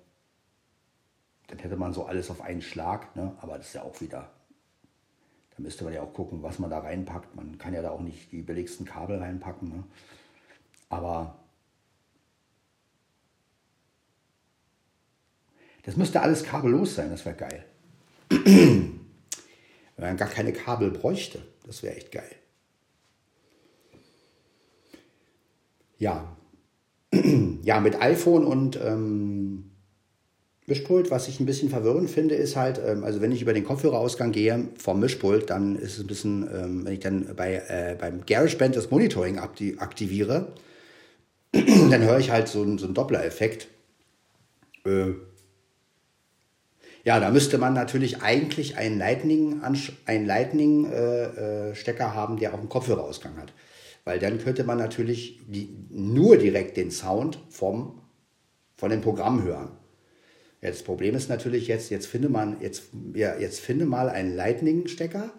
dann 1.49 1.59
hätte 1.59 1.77
man 1.77 1.93
so 1.93 2.07
alles 2.07 2.31
auf 2.31 2.41
einen 2.41 2.63
Schlag, 2.63 3.17
ne? 3.17 3.33
aber 3.41 3.59
das 3.59 3.67
ist 3.67 3.75
ja 3.75 3.83
auch 3.83 4.01
wieder 4.01 4.31
da 5.57 5.63
müsste 5.63 5.85
man 5.85 5.95
ja 5.95 6.03
auch 6.03 6.13
gucken, 6.13 6.43
was 6.43 6.59
man 6.59 6.69
da 6.69 6.81
reinpackt. 6.81 7.35
Man 7.35 7.57
kann 7.57 7.73
ja 7.73 7.81
da 7.81 7.91
auch 7.91 8.01
nicht 8.01 8.31
die 8.31 8.43
billigsten 8.43 8.85
Kabel 8.85 9.19
reinpacken. 9.19 9.71
Ne? 9.71 9.85
Aber 10.89 11.39
das 15.85 15.97
müsste 15.97 16.21
alles 16.21 16.45
kabellos 16.45 16.95
sein, 16.95 17.11
das 17.11 17.25
wäre 17.25 17.37
geil. 17.37 17.65
Wenn 18.31 18.99
man 19.97 20.17
gar 20.17 20.29
keine 20.29 20.53
Kabel 20.53 20.91
bräuchte, 20.91 21.41
das 21.67 21.83
wäre 21.83 21.97
echt 21.97 22.13
geil. 22.13 22.31
Ja, 25.99 26.37
ja, 27.63 27.81
mit 27.81 28.01
iPhone 28.03 28.45
und 28.45 28.79
ähm, 28.83 29.71
Mischpult, 30.67 31.11
was 31.11 31.29
ich 31.29 31.39
ein 31.39 31.47
bisschen 31.47 31.71
verwirrend 31.71 32.11
finde, 32.11 32.35
ist 32.35 32.57
halt, 32.57 32.81
ähm, 32.85 33.05
also 33.05 33.21
wenn 33.21 33.33
ich 33.33 33.41
über 33.41 33.53
den 33.53 33.65
Kopfhörerausgang 33.65 34.33
gehe 34.33 34.69
vom 34.77 35.01
Mischpult, 35.01 35.49
dann 35.49 35.77
ist 35.77 35.95
es 35.95 36.01
ein 36.01 36.07
bisschen, 36.09 36.43
ähm, 36.53 36.85
wenn 36.85 36.93
ich 36.93 37.01
dann 37.01 37.35
bei, 37.37 37.55
äh, 37.69 37.97
beim 37.99 38.27
GarageBand 38.27 38.77
das 38.77 38.91
Monitoring 38.91 39.39
aktiviere, 39.39 40.53
dann 41.91 42.03
höre 42.03 42.19
ich 42.19 42.31
halt 42.31 42.49
so, 42.49 42.63
einen, 42.63 42.79
so 42.79 42.87
einen 42.87 42.95
Doppler-Effekt. 42.95 43.69
Äh, 44.85 45.13
ja, 47.05 47.21
da 47.21 47.31
müsste 47.31 47.57
man 47.57 47.73
natürlich 47.73 48.23
eigentlich 48.23 48.77
einen 48.77 48.99
Lightning-Stecker 48.99 50.27
Lightning, 50.27 50.91
äh, 50.91 51.71
äh, 51.71 51.75
haben, 52.01 52.39
der 52.39 52.53
auch 52.53 52.59
einen 52.59 52.69
Kopfhörerausgang 52.69 53.37
hat. 53.37 53.53
Weil 54.05 54.19
dann 54.19 54.39
könnte 54.39 54.65
man 54.65 54.79
natürlich 54.79 55.41
die, 55.47 55.69
nur 55.91 56.37
direkt 56.37 56.77
den 56.77 56.91
Sound 56.91 57.39
vom, 57.49 58.01
von 58.77 58.91
dem 58.91 59.03
Programm 59.03 59.45
hören. 59.45 59.71
Ja, 60.63 60.71
das 60.71 60.83
Problem 60.83 61.15
ist 61.15 61.29
natürlich 61.29 61.69
jetzt, 61.69 61.91
jetzt 61.91 62.07
finde 62.07 62.29
man, 62.29 62.61
jetzt, 62.61 62.85
ja, 63.15 63.39
jetzt 63.39 63.61
finde 63.61 63.85
mal 63.87 64.09
einen 64.09 64.35
Lightning-Stecker, 64.35 65.31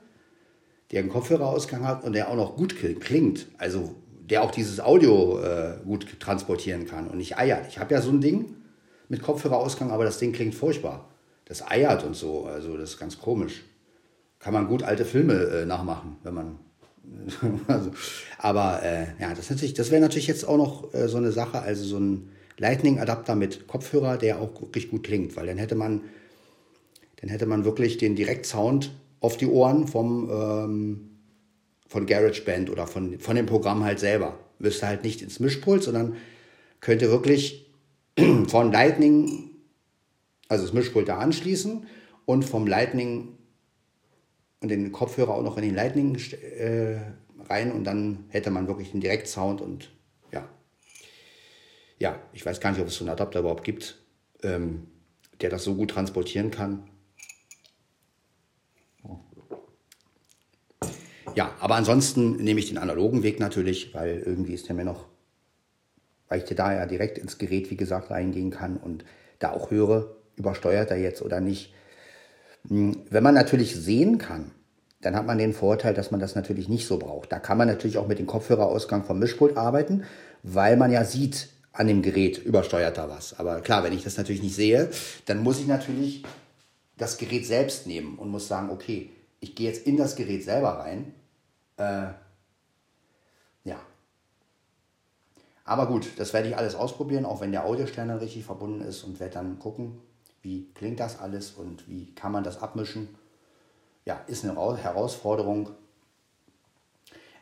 der 0.91 0.99
einen 1.01 1.09
Kopfhörerausgang 1.09 1.85
hat 1.85 2.05
und 2.05 2.13
der 2.13 2.29
auch 2.29 2.35
noch 2.35 2.55
gut 2.55 2.75
klingt. 2.77 3.47
Also 3.57 3.95
der 4.29 4.43
auch 4.43 4.51
dieses 4.51 4.79
Audio 4.79 5.39
äh, 5.39 5.77
gut 5.85 6.19
transportieren 6.19 6.85
kann 6.85 7.07
und 7.07 7.17
nicht 7.17 7.37
eiert. 7.37 7.67
Ich 7.69 7.79
habe 7.79 7.93
ja 7.93 8.01
so 8.01 8.09
ein 8.09 8.21
Ding 8.21 8.55
mit 9.09 9.21
Kopfhörerausgang, 9.21 9.91
aber 9.91 10.03
das 10.03 10.17
Ding 10.17 10.33
klingt 10.33 10.53
furchtbar. 10.53 11.09
Das 11.45 11.65
eiert 11.65 12.03
und 12.03 12.15
so, 12.15 12.45
also 12.45 12.75
das 12.77 12.91
ist 12.91 12.99
ganz 12.99 13.17
komisch. 13.17 13.63
Kann 14.39 14.53
man 14.53 14.67
gut 14.67 14.83
alte 14.83 15.05
Filme 15.05 15.33
äh, 15.33 15.65
nachmachen, 15.65 16.17
wenn 16.23 16.33
man. 16.33 16.59
also, 17.67 17.91
aber 18.37 18.83
äh, 18.83 19.05
ja, 19.19 19.33
das, 19.33 19.47
das 19.47 19.91
wäre 19.91 20.01
natürlich 20.01 20.27
jetzt 20.27 20.45
auch 20.45 20.57
noch 20.57 20.93
äh, 20.93 21.07
so 21.07 21.17
eine 21.17 21.31
Sache, 21.31 21.61
also 21.61 21.85
so 21.85 21.97
ein 21.97 22.29
Lightning-Adapter 22.57 23.35
mit 23.35 23.67
Kopfhörer, 23.67 24.17
der 24.17 24.41
auch 24.41 24.61
wirklich 24.61 24.89
gut 24.89 25.03
klingt, 25.03 25.37
weil 25.37 25.47
dann 25.47 25.57
hätte 25.57 25.75
man, 25.75 26.01
dann 27.21 27.29
hätte 27.29 27.45
man 27.45 27.63
wirklich 27.63 27.97
den 27.97 28.15
Direktsound 28.15 28.91
auf 29.21 29.37
die 29.37 29.47
Ohren 29.47 29.87
vom 29.87 30.29
ähm, 30.29 31.16
von 31.87 32.05
GarageBand 32.05 32.69
oder 32.69 32.87
von, 32.87 33.19
von 33.19 33.35
dem 33.35 33.45
Programm 33.45 33.83
halt 33.83 33.99
selber. 33.99 34.37
Müsste 34.59 34.87
halt 34.87 35.03
nicht 35.03 35.21
ins 35.21 35.39
Mischpult, 35.39 35.83
sondern 35.83 36.15
könnte 36.81 37.09
wirklich 37.09 37.71
von 38.47 38.71
Lightning, 38.71 39.51
also 40.47 40.65
das 40.65 40.73
Mischpult 40.73 41.07
da 41.07 41.17
anschließen 41.17 41.87
und 42.25 42.43
vom 42.43 42.67
Lightning 42.67 43.37
und 44.61 44.69
den 44.69 44.91
Kopfhörer 44.91 45.33
auch 45.33 45.43
noch 45.43 45.57
in 45.57 45.63
den 45.63 45.75
Lightning 45.75 46.17
äh, 46.57 46.97
rein 47.47 47.71
und 47.71 47.83
dann 47.83 48.25
hätte 48.29 48.51
man 48.51 48.67
wirklich 48.67 48.91
den 48.91 49.01
Direktsound 49.01 49.61
und 49.61 49.91
ja. 50.31 50.47
Ja, 51.99 52.19
ich 52.33 52.45
weiß 52.45 52.59
gar 52.59 52.71
nicht, 52.71 52.81
ob 52.81 52.87
es 52.87 52.95
so 52.95 53.03
einen 53.03 53.11
Adapter 53.11 53.39
überhaupt 53.39 53.63
gibt, 53.63 53.99
ähm, 54.43 54.87
der 55.41 55.49
das 55.49 55.63
so 55.63 55.75
gut 55.75 55.91
transportieren 55.91 56.51
kann. 56.51 56.89
Ja, 61.37 61.51
aber 61.59 61.75
ansonsten 61.75 62.37
nehme 62.37 62.59
ich 62.59 62.69
den 62.69 62.79
analogen 62.79 63.21
Weg 63.21 63.39
natürlich, 63.39 63.93
weil 63.93 64.23
irgendwie 64.25 64.55
ist 64.55 64.69
der 64.69 64.75
mir 64.75 64.85
noch, 64.85 65.05
weil 66.29 66.39
ich 66.39 66.45
da 66.45 66.73
ja 66.73 66.87
direkt 66.87 67.19
ins 67.19 67.37
Gerät, 67.37 67.69
wie 67.69 67.77
gesagt, 67.77 68.09
reingehen 68.09 68.49
kann 68.49 68.75
und 68.75 69.05
da 69.37 69.51
auch 69.51 69.69
höre, 69.69 70.15
übersteuert 70.35 70.89
er 70.89 70.97
jetzt 70.97 71.21
oder 71.21 71.39
nicht. 71.39 71.75
Hm, 72.67 73.03
wenn 73.11 73.21
man 73.21 73.35
natürlich 73.35 73.75
sehen 73.75 74.17
kann, 74.17 74.49
dann 75.01 75.15
hat 75.15 75.27
man 75.27 75.37
den 75.37 75.53
Vorteil, 75.53 75.93
dass 75.93 76.09
man 76.09 76.19
das 76.19 76.33
natürlich 76.33 76.69
nicht 76.69 76.87
so 76.87 76.97
braucht. 76.97 77.31
Da 77.31 77.37
kann 77.37 77.59
man 77.59 77.67
natürlich 77.67 77.99
auch 77.99 78.07
mit 78.07 78.17
dem 78.17 78.25
Kopfhörerausgang 78.25 79.03
vom 79.03 79.19
Mischpult 79.19 79.57
arbeiten, 79.57 80.05
weil 80.41 80.75
man 80.75 80.91
ja 80.91 81.03
sieht, 81.03 81.49
an 81.71 81.85
dem 81.85 82.01
Gerät 82.01 82.39
übersteuert 82.39 82.97
da 82.97 83.09
was. 83.09 83.37
Aber 83.37 83.61
klar, 83.61 83.83
wenn 83.83 83.93
ich 83.93 84.03
das 84.03 84.17
natürlich 84.17 84.41
nicht 84.41 84.55
sehe, 84.55 84.89
dann 85.27 85.43
muss 85.43 85.59
ich 85.59 85.67
natürlich 85.67 86.23
das 86.97 87.19
Gerät 87.19 87.45
selbst 87.45 87.85
nehmen 87.85 88.17
und 88.17 88.29
muss 88.29 88.47
sagen, 88.47 88.71
okay, 88.71 89.11
ich 89.39 89.53
gehe 89.53 89.69
jetzt 89.69 89.85
in 89.85 89.97
das 89.97 90.15
Gerät 90.15 90.43
selber 90.43 90.79
rein 90.79 91.13
äh, 91.77 92.07
ja. 93.63 93.79
Aber 95.63 95.87
gut, 95.87 96.11
das 96.17 96.33
werde 96.33 96.49
ich 96.49 96.57
alles 96.57 96.75
ausprobieren, 96.75 97.25
auch 97.25 97.41
wenn 97.41 97.51
der 97.51 97.65
Audiostern 97.65 98.07
dann 98.07 98.19
richtig 98.19 98.45
verbunden 98.45 98.81
ist 98.81 99.03
und 99.03 99.19
werde 99.19 99.35
dann 99.35 99.59
gucken, 99.59 99.99
wie 100.41 100.71
klingt 100.73 100.99
das 100.99 101.19
alles 101.19 101.51
und 101.51 101.87
wie 101.89 102.13
kann 102.15 102.31
man 102.31 102.43
das 102.43 102.61
abmischen. 102.61 103.09
Ja, 104.05 104.21
ist 104.27 104.45
eine 104.45 104.55
Herausforderung. 104.77 105.71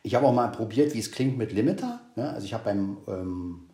Ich 0.02 0.16
habe 0.16 0.26
auch 0.26 0.34
mal 0.34 0.48
probiert, 0.48 0.94
wie 0.94 1.00
es 1.00 1.12
klingt 1.12 1.38
mit 1.38 1.52
Limiter. 1.52 2.02
Ne? 2.16 2.30
Also 2.32 2.46
ich 2.46 2.54
habe 2.54 2.64
beim, 2.64 2.98
ähm, 3.08 3.70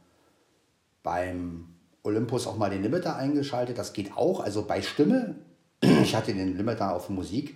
beim 1.01 1.69
Olympus 2.03 2.47
auch 2.47 2.57
mal 2.57 2.69
den 2.69 2.83
Limiter 2.83 3.15
eingeschaltet. 3.15 3.77
Das 3.77 3.93
geht 3.93 4.17
auch. 4.17 4.41
Also 4.41 4.65
bei 4.65 4.81
Stimme, 4.81 5.35
ich 5.81 6.15
hatte 6.15 6.33
den 6.33 6.57
Limiter 6.57 6.93
auf 6.93 7.09
Musik, 7.09 7.55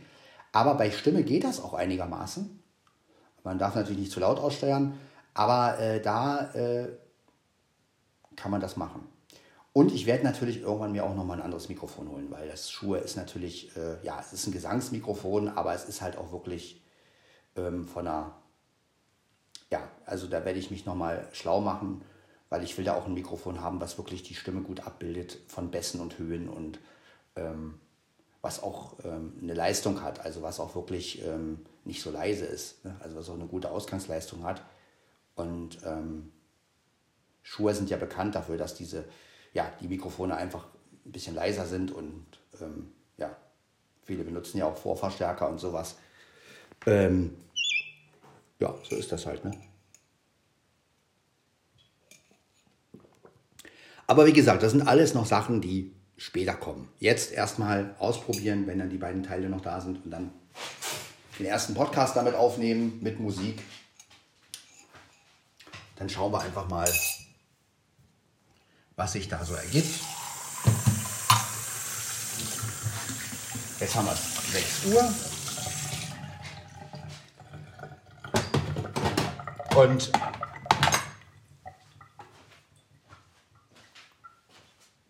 aber 0.54 0.76
bei 0.76 0.92
Stimme 0.92 1.24
geht 1.24 1.44
das 1.44 1.62
auch 1.62 1.74
einigermaßen. 1.74 2.64
Man 3.46 3.60
darf 3.60 3.76
natürlich 3.76 4.00
nicht 4.00 4.12
zu 4.12 4.20
laut 4.20 4.40
aussteuern, 4.40 5.00
aber 5.34 5.80
äh, 5.80 6.02
da 6.02 6.52
äh, 6.54 6.90
kann 8.36 8.52
man 8.52 8.60
das 8.60 8.76
machen. 8.76 9.08
Und 9.72 9.94
ich 9.94 10.06
werde 10.06 10.24
natürlich 10.24 10.62
irgendwann 10.62 10.94
mir 10.94 11.06
auch 11.06 11.14
nochmal 11.14 11.38
ein 11.38 11.44
anderes 11.44 11.70
Mikrofon 11.70 12.10
holen, 12.10 12.32
weil 12.32 12.48
das 12.48 12.72
Schuhe 12.72 12.98
ist 12.98 13.18
natürlich, 13.18 13.76
äh, 13.78 14.04
ja, 14.04 14.20
es 14.20 14.34
ist 14.34 14.48
ein 14.48 14.52
Gesangsmikrofon, 14.52 15.50
aber 15.50 15.74
es 15.74 15.86
ist 15.86 16.02
halt 16.02 16.18
auch 16.18 16.32
wirklich 16.32 16.82
ähm, 17.56 17.88
von 17.88 18.08
einer, 18.08 18.36
ja, 19.70 19.88
also 20.06 20.28
da 20.28 20.44
werde 20.44 20.60
ich 20.60 20.72
mich 20.72 20.86
nochmal 20.86 21.28
schlau 21.34 21.62
machen, 21.62 22.02
weil 22.50 22.64
ich 22.64 22.78
will 22.78 22.86
da 22.86 22.96
auch 22.96 23.06
ein 23.06 23.14
Mikrofon 23.14 23.62
haben, 23.62 23.80
was 23.82 23.98
wirklich 23.98 24.24
die 24.24 24.36
Stimme 24.36 24.62
gut 24.62 24.88
abbildet 24.88 25.38
von 25.48 25.72
Bässen 25.72 26.00
und 26.00 26.18
Höhen 26.18 26.50
und 26.50 26.80
ähm, 27.36 27.80
was 28.42 28.64
auch 28.64 28.96
ähm, 29.04 29.34
eine 29.42 29.54
Leistung 29.54 30.02
hat, 30.02 30.22
also 30.24 30.42
was 30.42 30.60
auch 30.60 30.74
wirklich 30.74 31.24
ähm, 31.26 31.66
nicht 31.86 32.02
so 32.02 32.12
leise 32.12 32.46
ist, 32.46 32.84
ne? 32.84 32.96
also 33.00 33.16
was 33.16 33.30
auch 33.30 33.36
eine 33.36 33.48
gute 33.48 33.70
Ausgangsleistung 33.70 34.44
hat. 34.44 34.62
Und 35.36 35.78
ähm, 35.86 36.32
Schuhe 37.44 37.74
sind 37.74 37.90
ja 37.90 37.98
bekannt 37.98 38.36
dafür, 38.36 38.58
dass 38.58 38.76
diese, 38.76 39.06
ja, 39.54 39.72
die 39.80 39.88
Mikrofone 39.88 40.36
einfach 40.36 40.66
ein 41.06 41.12
bisschen 41.12 41.36
leiser 41.36 41.66
sind 41.66 41.92
und 41.92 42.26
ähm, 42.60 42.92
ja, 43.18 43.36
viele 44.04 44.24
benutzen 44.24 44.58
ja 44.58 44.66
auch 44.66 44.78
Vorverstärker 44.78 45.48
und 45.48 45.60
sowas. 45.60 45.98
Ähm, 46.88 47.36
ja, 48.60 48.74
so 48.90 48.96
ist 48.96 49.12
das 49.12 49.26
halt, 49.26 49.46
ne? 49.46 49.52
Aber 54.08 54.26
wie 54.28 54.34
gesagt, 54.34 54.62
das 54.62 54.72
sind 54.72 54.88
alles 54.88 55.14
noch 55.14 55.26
Sachen, 55.26 55.62
die 55.62 55.92
später 56.18 56.54
kommen. 56.54 56.88
Jetzt 57.00 57.32
erstmal 57.34 57.96
ausprobieren, 58.00 58.68
wenn 58.68 58.80
dann 58.80 58.90
die 58.90 58.98
beiden 58.98 59.24
Teile 59.24 59.50
noch 59.50 59.62
da 59.62 59.82
sind 59.82 60.06
und 60.06 60.12
dann 60.12 60.32
den 61.40 61.46
ersten 61.46 61.74
Podcast 61.74 62.16
damit 62.16 62.36
aufnehmen 62.36 63.00
mit 63.02 63.20
Musik. 63.20 63.62
Dann 65.98 66.10
schauen 66.10 66.32
wir 66.32 66.42
einfach 66.42 66.68
mal, 66.68 66.90
was 68.96 69.14
sich 69.14 69.28
da 69.28 69.44
so 69.44 69.54
ergibt. 69.54 70.00
Jetzt 73.80 73.96
haben 73.96 74.06
wir 74.08 74.16
6 74.16 74.86
Uhr. 74.86 75.14
Und 79.76 80.12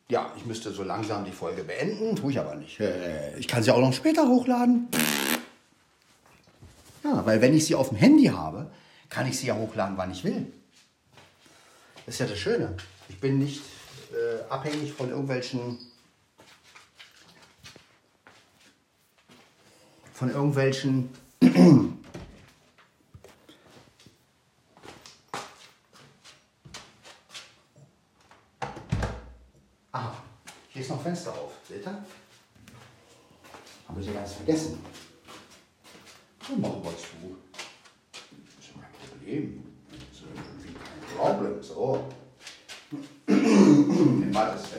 ja, 0.09 0.31
ich 0.35 0.45
müsste 0.45 0.71
so 0.71 0.83
langsam 0.83 1.23
die 1.25 1.31
Folge 1.31 1.63
beenden, 1.63 2.15
tue 2.15 2.31
ich 2.31 2.39
aber 2.39 2.55
nicht. 2.55 2.79
Äh, 2.79 3.37
Ich 3.37 3.47
kann 3.47 3.61
sie 3.61 3.71
auch 3.71 3.79
noch 3.79 3.93
später 3.93 4.27
hochladen. 4.27 4.87
Weil 7.25 7.41
wenn 7.41 7.55
ich 7.55 7.65
sie 7.65 7.73
auf 7.73 7.89
dem 7.89 7.97
Handy 7.97 8.25
habe, 8.25 8.71
kann 9.09 9.27
ich 9.27 9.39
sie 9.39 9.47
ja 9.47 9.55
hochladen, 9.55 9.97
wann 9.97 10.11
ich 10.11 10.23
will. 10.23 10.45
Das 12.05 12.15
ist 12.15 12.19
ja 12.19 12.27
das 12.27 12.37
Schöne. 12.37 12.77
Ich 13.09 13.19
bin 13.19 13.39
nicht 13.39 13.63
äh, 14.11 14.43
abhängig 14.47 14.93
von 14.93 15.09
irgendwelchen 15.09 15.79
von 20.13 20.29
irgendwelchen 20.29 21.09
Ah, 29.91 30.11
hier 30.69 30.81
ist 30.81 30.89
noch 30.89 31.01
Fenster 31.01 31.31
auf. 31.31 31.53
Seht 31.67 31.85
ihr? 31.85 32.05
Habe 33.87 34.01
ich 34.01 34.07
ja 34.07 34.13
ganz 34.13 34.33
vergessen. 34.33 34.77
Dann 36.47 36.61
machen 36.61 36.83
wir 36.83 36.91
zu. 36.91 37.37
Das 38.11 38.65
ist 38.65 38.75
mein 38.75 38.85
Problem. 39.09 39.63
Das 39.89 40.19
ist 40.19 40.25
irgendwie 40.35 40.73
kein 40.73 41.17
Problem. 41.17 41.63
So. 41.63 42.03
Nehmen 43.27 44.33
wir 44.33 44.45
das 44.45 44.63
zu. 44.63 44.75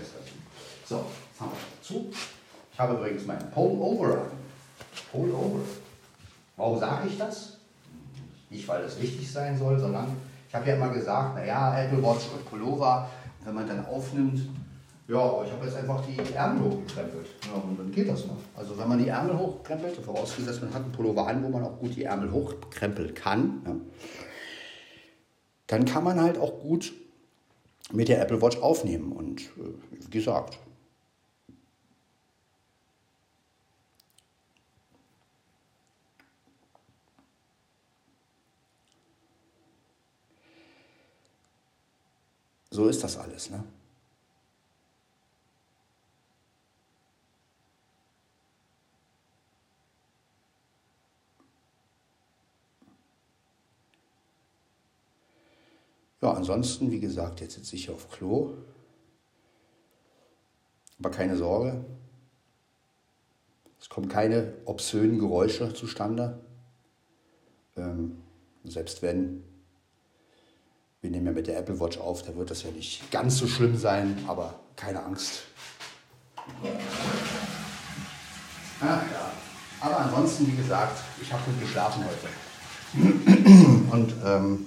So, 0.85 0.97
jetzt 0.97 1.41
haben 1.41 1.51
wir 1.51 1.59
das 1.79 1.87
zu. 1.89 2.13
Ich 2.73 2.79
habe 2.79 2.95
übrigens 2.95 3.27
meinen 3.27 3.51
Pull-Over 3.51 4.13
an. 4.13 4.31
Pull-Over. 5.11 5.61
Warum 6.57 6.79
sage 6.79 7.09
ich 7.09 7.19
das? 7.19 7.59
Nicht, 8.49 8.67
weil 8.69 8.83
das 8.83 9.01
wichtig 9.01 9.31
sein 9.31 9.59
soll, 9.59 9.79
sondern 9.79 10.17
ich 10.49 10.55
habe 10.55 10.69
ja 10.69 10.77
immer 10.77 10.91
gesagt, 10.91 11.35
naja, 11.35 11.79
Apple 11.79 12.03
Watch 12.03 12.27
und 12.33 12.49
Pullover, 12.49 13.11
wenn 13.45 13.55
man 13.55 13.67
dann 13.67 13.85
aufnimmt, 13.87 14.49
ja, 15.09 15.45
ich 15.45 15.53
habe 15.53 15.65
jetzt 15.65 15.77
einfach 15.77 16.05
die 16.05 16.35
Ärmel 16.35 16.65
hochgekrempelt. 16.65 17.27
Ja, 17.47 17.61
und 17.61 17.79
dann 17.79 17.93
geht 17.93 18.09
das 18.09 18.27
noch. 18.27 18.39
Also 18.57 18.77
wenn 18.77 18.89
man 18.89 18.99
die 18.99 19.09
Ärmel 19.09 19.39
hochkrempelt, 19.39 19.97
vorausgesetzt 19.97 20.63
man 20.63 20.75
hat 20.75 20.83
einen 20.83 20.93
Pullover 20.93 21.27
an, 21.27 21.45
wo 21.45 21.49
man 21.49 21.63
auch 21.63 21.79
gut 21.79 21.95
die 21.95 22.05
Ärmel 22.05 22.33
hochkrempeln 22.33 23.15
kann, 23.15 23.63
ja, 23.65 23.77
dann 25.69 25.85
kann 25.85 26.05
man 26.05 26.21
halt 26.21 26.39
auch 26.39 26.61
gut 26.61 26.93
mit 27.93 28.09
der 28.09 28.21
Apple 28.21 28.43
Watch 28.43 28.59
aufnehmen. 28.59 29.13
Und 29.13 29.43
äh, 29.43 29.75
wie 29.91 30.11
gesagt, 30.11 30.59
so 42.71 42.89
ist 42.89 43.03
das 43.03 43.17
alles. 43.19 43.51
Ne? 43.51 43.65
Ja, 56.27 56.33
ansonsten, 56.33 56.91
wie 56.91 56.99
gesagt, 56.99 57.41
jetzt 57.41 57.55
sitze 57.55 57.77
ich 57.77 57.85
hier 57.85 57.95
auf 57.95 58.11
Klo. 58.11 58.55
Aber 60.99 61.13
keine 61.13 61.37
Sorge, 61.37 61.85
es 63.79 63.89
kommen 63.89 64.09
keine 64.09 64.55
obszönen 64.65 65.21
Geräusche 65.21 65.73
zustande. 65.73 66.41
Ähm, 67.77 68.17
selbst 68.65 69.03
wenn, 69.03 69.45
wir 71.01 71.11
nehmen 71.11 71.27
ja 71.27 71.33
mit 71.33 71.47
der 71.47 71.61
Apple 71.61 71.79
Watch 71.79 71.99
auf, 71.99 72.25
da 72.25 72.35
wird 72.35 72.51
das 72.51 72.65
ja 72.65 72.73
nicht 72.73 73.09
ganz 73.13 73.39
so 73.39 73.47
schlimm 73.47 73.77
sein, 73.77 74.19
aber 74.27 74.59
keine 74.75 75.05
Angst. 75.05 75.43
Ach 78.81 79.03
ja, 79.13 79.33
aber 79.81 80.01
ansonsten, 80.01 80.49
wie 80.49 80.57
gesagt, 80.57 80.99
ich 81.23 81.33
habe 81.33 81.45
gut 81.45 81.61
geschlafen 81.61 82.03
heute. 82.05 82.27
Und 83.93 84.13
ähm, 84.25 84.67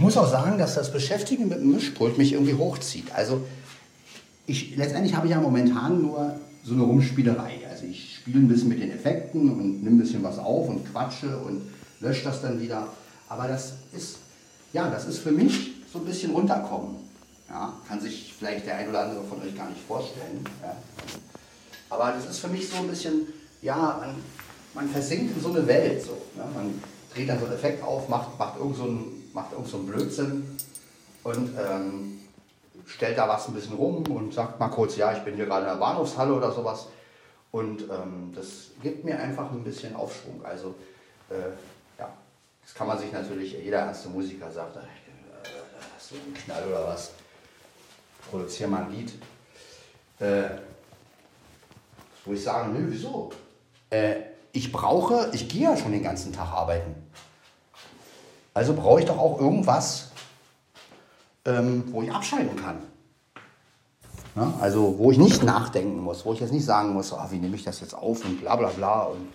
Ich 0.00 0.02
muss 0.02 0.16
auch 0.16 0.30
sagen, 0.30 0.56
dass 0.56 0.76
das 0.76 0.90
Beschäftigen 0.90 1.46
mit 1.48 1.58
dem 1.58 1.72
Mischpult 1.72 2.16
mich 2.16 2.32
irgendwie 2.32 2.54
hochzieht. 2.54 3.12
Also 3.14 3.42
ich, 4.46 4.74
letztendlich 4.74 5.14
habe 5.14 5.26
ich 5.26 5.32
ja 5.32 5.40
momentan 5.42 6.00
nur 6.00 6.40
so 6.64 6.72
eine 6.72 6.84
Rumspielerei. 6.84 7.58
Also 7.70 7.84
ich 7.84 8.16
spiele 8.16 8.38
ein 8.38 8.48
bisschen 8.48 8.70
mit 8.70 8.80
den 8.80 8.92
Effekten 8.92 9.50
und 9.50 9.82
nehme 9.82 9.96
ein 9.96 9.98
bisschen 9.98 10.22
was 10.22 10.38
auf 10.38 10.70
und 10.70 10.90
quatsche 10.90 11.36
und 11.36 11.60
lösche 12.00 12.24
das 12.24 12.40
dann 12.40 12.58
wieder. 12.62 12.86
Aber 13.28 13.46
das 13.46 13.74
ist, 13.94 14.16
ja, 14.72 14.88
das 14.88 15.04
ist 15.04 15.18
für 15.18 15.32
mich 15.32 15.72
so 15.92 15.98
ein 15.98 16.06
bisschen 16.06 16.30
runterkommen. 16.30 16.96
Ja, 17.50 17.74
kann 17.86 18.00
sich 18.00 18.32
vielleicht 18.38 18.64
der 18.64 18.78
ein 18.78 18.88
oder 18.88 19.02
andere 19.02 19.22
von 19.24 19.42
euch 19.42 19.54
gar 19.54 19.68
nicht 19.68 19.82
vorstellen. 19.86 20.42
Ja. 20.62 20.76
Aber 21.90 22.12
das 22.12 22.24
ist 22.24 22.38
für 22.38 22.48
mich 22.48 22.70
so 22.70 22.78
ein 22.78 22.88
bisschen, 22.88 23.26
ja, 23.60 23.98
man, 24.00 24.14
man 24.72 24.88
versinkt 24.90 25.36
in 25.36 25.42
so 25.42 25.50
eine 25.50 25.66
Welt. 25.66 26.02
So, 26.02 26.16
ja. 26.38 26.48
Man 26.54 26.72
dreht 27.14 27.28
dann 27.28 27.38
so 27.38 27.46
einen 27.46 27.54
Effekt 27.54 27.82
auf, 27.82 28.08
macht, 28.08 28.38
macht 28.38 28.58
irgend 28.58 28.76
so 28.76 28.84
einen 28.84 29.20
irgend 29.34 29.68
so 29.68 29.78
Blödsinn 29.78 30.58
und 31.24 31.50
ähm, 31.58 32.20
stellt 32.86 33.18
da 33.18 33.28
was 33.28 33.48
ein 33.48 33.54
bisschen 33.54 33.74
rum 33.74 34.04
und 34.10 34.34
sagt 34.34 34.58
mal 34.58 34.68
kurz, 34.68 34.96
ja, 34.96 35.12
ich 35.12 35.20
bin 35.20 35.36
hier 35.36 35.46
gerade 35.46 35.66
in 35.66 35.72
der 35.72 35.78
Bahnhofshalle 35.78 36.32
oder 36.34 36.50
sowas. 36.52 36.86
Und 37.52 37.82
ähm, 37.82 38.32
das 38.34 38.70
gibt 38.82 39.04
mir 39.04 39.18
einfach 39.18 39.50
ein 39.50 39.64
bisschen 39.64 39.94
Aufschwung. 39.96 40.44
Also, 40.44 40.74
äh, 41.28 41.34
ja, 41.98 42.08
das 42.62 42.74
kann 42.74 42.86
man 42.86 42.98
sich 42.98 43.12
natürlich, 43.12 43.52
jeder 43.52 43.80
ernste 43.80 44.08
Musiker 44.08 44.50
sagt, 44.50 44.76
äh, 44.76 44.80
du 46.10 46.16
einen 46.16 46.34
Knall 46.34 46.64
oder 46.68 46.86
was? 46.86 47.12
Produziere 48.30 48.70
mal 48.70 48.84
ein 48.84 48.92
Lied. 48.92 49.12
Äh, 50.18 50.50
wo 52.24 52.32
ich 52.32 52.42
sage, 52.42 52.70
nö, 52.70 52.86
wieso? 52.88 53.32
Äh, 53.88 54.16
ich 54.52 54.72
brauche, 54.72 55.30
ich 55.32 55.48
gehe 55.48 55.62
ja 55.62 55.76
schon 55.76 55.92
den 55.92 56.02
ganzen 56.02 56.32
Tag 56.32 56.48
arbeiten. 56.52 56.94
Also 58.54 58.74
brauche 58.74 59.00
ich 59.00 59.06
doch 59.06 59.18
auch 59.18 59.38
irgendwas, 59.38 60.10
ähm, 61.44 61.84
wo 61.90 62.02
ich 62.02 62.12
abschalten 62.12 62.56
kann. 62.56 62.78
Ja, 64.36 64.54
also 64.60 64.96
wo 64.98 65.10
ich 65.10 65.18
nicht 65.18 65.42
nachdenken 65.42 66.00
muss, 66.00 66.24
wo 66.24 66.32
ich 66.32 66.40
jetzt 66.40 66.52
nicht 66.52 66.64
sagen 66.64 66.92
muss, 66.92 67.12
oh, 67.12 67.18
wie 67.30 67.38
nehme 67.38 67.56
ich 67.56 67.64
das 67.64 67.80
jetzt 67.80 67.94
auf 67.94 68.24
und 68.24 68.40
bla 68.40 68.56
bla 68.56 68.68
bla 68.68 69.02
und 69.02 69.28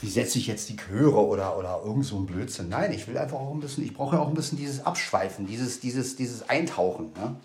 wie 0.00 0.08
setze 0.08 0.38
ich 0.38 0.46
jetzt 0.46 0.68
die 0.68 0.76
Chöre 0.76 1.26
oder, 1.26 1.58
oder 1.58 1.80
irgend 1.84 2.04
so 2.04 2.16
ein 2.16 2.26
Blödsinn. 2.26 2.68
Nein, 2.68 2.92
ich 2.92 3.08
will 3.08 3.18
einfach 3.18 3.38
auch 3.38 3.52
ein 3.52 3.60
bisschen, 3.60 3.84
ich 3.84 3.94
brauche 3.94 4.16
ja 4.16 4.22
auch 4.22 4.28
ein 4.28 4.34
bisschen 4.34 4.58
dieses 4.58 4.86
Abschweifen, 4.86 5.46
dieses, 5.46 5.80
dieses, 5.80 6.14
dieses 6.14 6.48
Eintauchen. 6.48 7.12
Ne? 7.14 7.36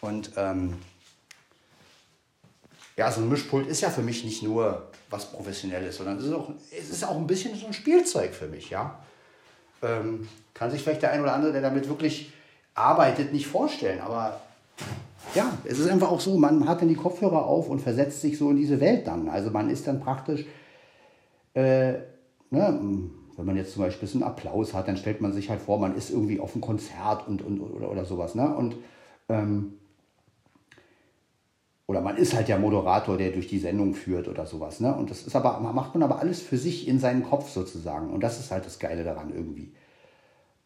Und 0.00 0.30
ähm, 0.36 0.74
ja, 2.96 3.12
so 3.12 3.20
ein 3.20 3.28
Mischpult 3.28 3.66
ist 3.66 3.82
ja 3.82 3.90
für 3.90 4.02
mich 4.02 4.24
nicht 4.24 4.42
nur 4.42 4.88
was 5.10 5.30
Professionelles, 5.30 5.96
sondern 5.96 6.18
es 6.18 6.24
ist 6.24 6.32
auch, 6.32 6.50
es 6.76 6.90
ist 6.90 7.04
auch 7.04 7.16
ein 7.16 7.26
bisschen 7.26 7.54
so 7.54 7.66
ein 7.66 7.72
Spielzeug 7.72 8.34
für 8.34 8.48
mich, 8.48 8.70
ja. 8.70 8.98
Ähm, 9.82 10.28
kann 10.54 10.70
sich 10.70 10.82
vielleicht 10.82 11.02
der 11.02 11.12
ein 11.12 11.20
oder 11.20 11.34
andere, 11.34 11.52
der 11.52 11.60
damit 11.60 11.88
wirklich 11.88 12.32
arbeitet, 12.74 13.32
nicht 13.32 13.46
vorstellen. 13.46 14.00
Aber 14.00 14.40
ja, 15.34 15.52
es 15.64 15.78
ist 15.78 15.88
einfach 15.88 16.10
auch 16.10 16.20
so, 16.20 16.38
man 16.38 16.66
hat 16.66 16.80
dann 16.80 16.88
die 16.88 16.94
Kopfhörer 16.94 17.44
auf 17.44 17.68
und 17.68 17.80
versetzt 17.80 18.22
sich 18.22 18.38
so 18.38 18.50
in 18.50 18.56
diese 18.56 18.80
Welt 18.80 19.06
dann. 19.06 19.28
Also 19.28 19.50
man 19.50 19.68
ist 19.68 19.86
dann 19.86 20.00
praktisch, 20.00 20.46
äh, 21.52 21.92
ne, 22.50 22.80
wenn 23.36 23.44
man 23.44 23.56
jetzt 23.56 23.74
zum 23.74 23.82
Beispiel 23.82 24.08
einen 24.14 24.22
Applaus 24.22 24.72
hat, 24.72 24.88
dann 24.88 24.96
stellt 24.96 25.20
man 25.20 25.34
sich 25.34 25.50
halt 25.50 25.60
vor, 25.60 25.78
man 25.78 25.94
ist 25.94 26.10
irgendwie 26.10 26.40
auf 26.40 26.54
einem 26.54 26.62
Konzert 26.62 27.28
und, 27.28 27.42
und 27.42 27.60
oder, 27.60 27.90
oder 27.90 28.04
sowas. 28.06 28.34
Ne? 28.34 28.54
Und 28.54 28.76
ähm, 29.28 29.74
oder 31.86 32.00
man 32.00 32.16
ist 32.16 32.34
halt 32.34 32.48
der 32.48 32.58
Moderator, 32.58 33.16
der 33.16 33.30
durch 33.30 33.46
die 33.46 33.58
Sendung 33.58 33.94
führt 33.94 34.26
oder 34.26 34.46
sowas. 34.46 34.80
Ne? 34.80 34.94
Und 34.94 35.10
das 35.10 35.22
ist 35.22 35.36
aber, 35.36 35.60
macht 35.60 35.94
man 35.94 36.02
aber 36.02 36.18
alles 36.18 36.42
für 36.42 36.58
sich 36.58 36.88
in 36.88 36.98
seinen 36.98 37.22
Kopf 37.22 37.48
sozusagen. 37.50 38.10
Und 38.10 38.22
das 38.22 38.40
ist 38.40 38.50
halt 38.50 38.66
das 38.66 38.78
Geile 38.78 39.04
daran 39.04 39.32
irgendwie. 39.32 39.72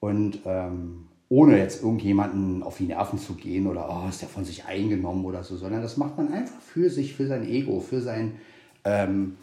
Und 0.00 0.38
ähm, 0.46 1.08
ohne 1.28 1.58
jetzt 1.58 1.82
irgendjemanden 1.82 2.62
auf 2.62 2.78
die 2.78 2.86
Nerven 2.86 3.18
zu 3.18 3.34
gehen 3.34 3.66
oder 3.66 3.88
oh, 3.88 4.08
ist 4.08 4.22
der 4.22 4.28
von 4.28 4.44
sich 4.44 4.64
eingenommen 4.64 5.24
oder 5.26 5.44
so, 5.44 5.56
sondern 5.56 5.82
das 5.82 5.98
macht 5.98 6.16
man 6.16 6.32
einfach 6.32 6.60
für 6.60 6.88
sich, 6.88 7.14
für 7.14 7.26
sein 7.26 7.46
Ego, 7.46 7.80
für 7.80 8.00
sein, 8.00 8.36
ähm, 8.84 9.36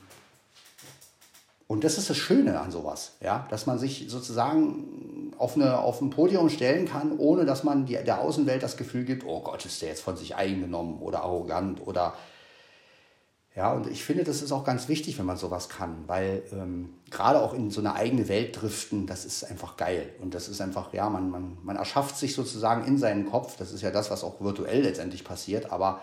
Und 1.67 1.83
das 1.83 1.97
ist 1.97 2.09
das 2.09 2.17
Schöne 2.17 2.61
an 2.61 2.71
sowas, 2.71 3.13
ja, 3.19 3.45
dass 3.49 3.65
man 3.65 3.77
sich 3.77 4.05
sozusagen 4.07 5.33
auf, 5.37 5.55
eine, 5.55 5.79
auf 5.79 6.01
ein 6.01 6.09
Podium 6.09 6.49
stellen 6.49 6.87
kann, 6.87 7.17
ohne 7.17 7.45
dass 7.45 7.65
man 7.65 7.85
die, 7.85 7.95
der 7.95 8.21
Außenwelt 8.21 8.63
das 8.63 8.77
Gefühl 8.77 9.03
gibt, 9.03 9.25
oh 9.25 9.41
Gott, 9.41 9.65
ist 9.65 9.81
der 9.81 9.89
jetzt 9.89 10.01
von 10.01 10.15
sich 10.15 10.35
eingenommen 10.35 11.01
oder 11.01 11.23
arrogant 11.23 11.85
oder 11.85 12.13
ja, 13.57 13.73
und 13.73 13.87
ich 13.87 14.05
finde, 14.05 14.23
das 14.23 14.43
ist 14.43 14.51
auch 14.51 14.63
ganz 14.63 14.87
wichtig, 14.87 15.17
wenn 15.17 15.25
man 15.25 15.35
sowas 15.35 15.67
kann, 15.67 16.03
weil 16.05 16.43
ähm, 16.51 16.93
gerade 17.09 17.41
auch 17.41 17.55
in 17.55 17.71
so 17.71 17.81
eine 17.81 17.95
eigene 17.95 18.27
Welt 18.27 18.61
driften, 18.61 19.07
das 19.07 19.25
ist 19.25 19.43
einfach 19.43 19.77
geil. 19.77 20.13
Und 20.21 20.35
das 20.35 20.47
ist 20.47 20.61
einfach, 20.61 20.93
ja, 20.93 21.09
man, 21.09 21.31
man, 21.31 21.57
man 21.63 21.75
erschafft 21.75 22.17
sich 22.17 22.35
sozusagen 22.35 22.85
in 22.85 22.99
seinen 22.99 23.25
Kopf, 23.25 23.57
das 23.57 23.71
ist 23.71 23.81
ja 23.81 23.89
das, 23.89 24.11
was 24.11 24.23
auch 24.23 24.41
virtuell 24.41 24.83
letztendlich 24.83 25.23
passiert, 25.23 25.71
aber 25.71 26.01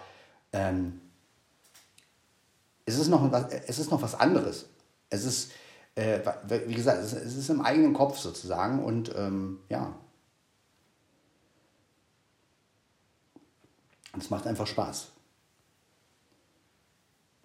ähm, 0.52 1.00
es, 2.86 2.98
ist 2.98 3.06
noch, 3.06 3.32
es 3.68 3.78
ist 3.78 3.92
noch 3.92 4.02
was 4.02 4.18
anderes. 4.18 4.66
Es 5.14 5.24
ist, 5.24 5.52
äh, 5.94 6.20
wie 6.66 6.74
gesagt, 6.74 6.98
es 6.98 7.12
ist 7.12 7.48
im 7.50 7.60
eigenen 7.60 7.94
Kopf 7.94 8.18
sozusagen 8.18 8.82
und 8.84 9.14
ähm, 9.16 9.60
ja. 9.68 9.94
Und 14.12 14.22
es 14.22 14.30
macht 14.30 14.46
einfach 14.46 14.66
Spaß 14.66 15.08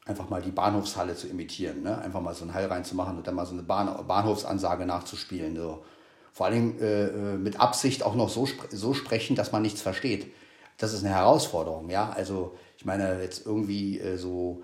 einfach 0.10 0.30
mal 0.30 0.42
die 0.42 0.52
Bahnhofshalle 0.52 1.16
zu 1.16 1.28
imitieren, 1.28 1.84
ne? 1.84 2.00
einfach 2.00 2.20
mal 2.20 2.34
so 2.34 2.44
einen 2.44 2.54
Hall 2.54 2.66
reinzumachen 2.66 3.18
und 3.18 3.28
dann 3.28 3.36
mal 3.36 3.46
so 3.46 3.54
eine 3.54 3.62
Bahn 3.62 4.08
Bahnhofsansage 4.08 4.86
nachzuspielen. 4.86 5.56
So. 5.56 5.86
Vor 6.34 6.48
allem 6.48 6.80
äh, 6.82 7.06
äh, 7.06 7.38
mit 7.38 7.60
Absicht 7.60 8.04
auch 8.04 8.16
noch 8.16 8.30
so, 8.30 8.48
so 8.72 8.94
sprechen, 8.94 9.36
dass 9.36 9.52
man 9.52 9.62
nichts 9.62 9.82
versteht. 9.82 10.34
Das 10.78 10.94
ist 10.94 11.04
eine 11.04 11.14
Herausforderung, 11.14 11.90
ja. 11.90 12.10
Also 12.10 12.58
ich 12.78 12.86
meine 12.86 13.22
jetzt 13.22 13.46
irgendwie 13.46 14.00
äh, 14.00 14.18
so, 14.18 14.64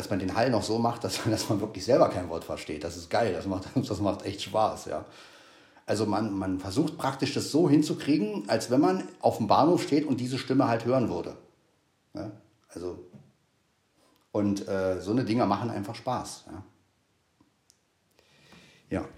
dass 0.00 0.08
man 0.08 0.18
den 0.18 0.34
Hall 0.34 0.48
noch 0.48 0.62
so 0.62 0.78
macht, 0.78 1.04
dass, 1.04 1.20
dass 1.30 1.50
man 1.50 1.60
wirklich 1.60 1.84
selber 1.84 2.08
kein 2.08 2.30
Wort 2.30 2.44
versteht. 2.44 2.84
Das 2.84 2.96
ist 2.96 3.10
geil, 3.10 3.34
das 3.34 3.44
macht, 3.44 3.68
das 3.74 4.00
macht 4.00 4.24
echt 4.24 4.40
Spaß, 4.40 4.86
ja. 4.86 5.04
Also 5.84 6.06
man, 6.06 6.32
man 6.32 6.58
versucht 6.58 6.96
praktisch 6.96 7.34
das 7.34 7.50
so 7.50 7.68
hinzukriegen, 7.68 8.48
als 8.48 8.70
wenn 8.70 8.80
man 8.80 9.08
auf 9.20 9.36
dem 9.36 9.46
Bahnhof 9.48 9.82
steht 9.82 10.06
und 10.06 10.18
diese 10.18 10.38
Stimme 10.38 10.68
halt 10.68 10.84
hören 10.84 11.10
würde. 11.10 11.36
Ja? 12.14 12.30
Also 12.68 13.04
und 14.32 14.66
äh, 14.68 15.02
so 15.02 15.10
eine 15.10 15.24
Dinger 15.24 15.44
machen 15.46 15.68
einfach 15.68 15.96
Spaß. 15.96 16.44
Ja. 16.46 16.62
ja. 19.00 19.08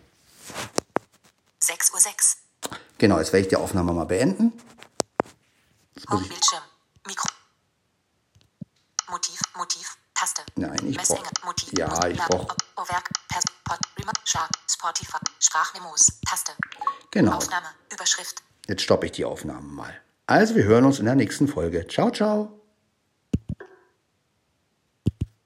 6.06 1.61 2.37
Uhr. 2.71 2.79
Genau, 2.97 3.19
jetzt 3.19 3.33
werde 3.33 3.43
ich 3.43 3.49
die 3.49 3.57
Aufnahme 3.57 3.93
mal 3.93 4.07
beenden. 4.07 4.53
Bildschirm. 5.95 6.63
Mikro. 7.07 7.29
Motiv, 9.11 9.41
Motiv, 9.55 9.92
Taste. 10.23 10.43
Nein, 10.55 10.79
ich 10.87 10.97
brauche. 10.97 11.25
Ja, 11.77 12.07
ich 12.07 12.17
brauche. 12.17 12.55
Werk, 12.77 13.11
Spotify, 14.71 15.19
Sprachmemos, 15.41 16.21
Taste. 16.25 16.53
Genau. 17.11 17.33
Aufnahme, 17.39 17.67
Überschrift. 17.93 18.41
Jetzt 18.69 18.83
stoppe 18.83 19.07
ich 19.07 19.13
die 19.13 19.25
Aufnahme 19.25 19.67
mal. 19.67 20.01
Also, 20.27 20.55
wir 20.55 20.63
hören 20.63 20.85
uns 20.85 21.01
in 21.01 21.07
der 21.07 21.17
nächsten 21.17 21.49
Folge. 21.49 21.89
Ciao, 21.89 22.13
ciao. 22.13 22.62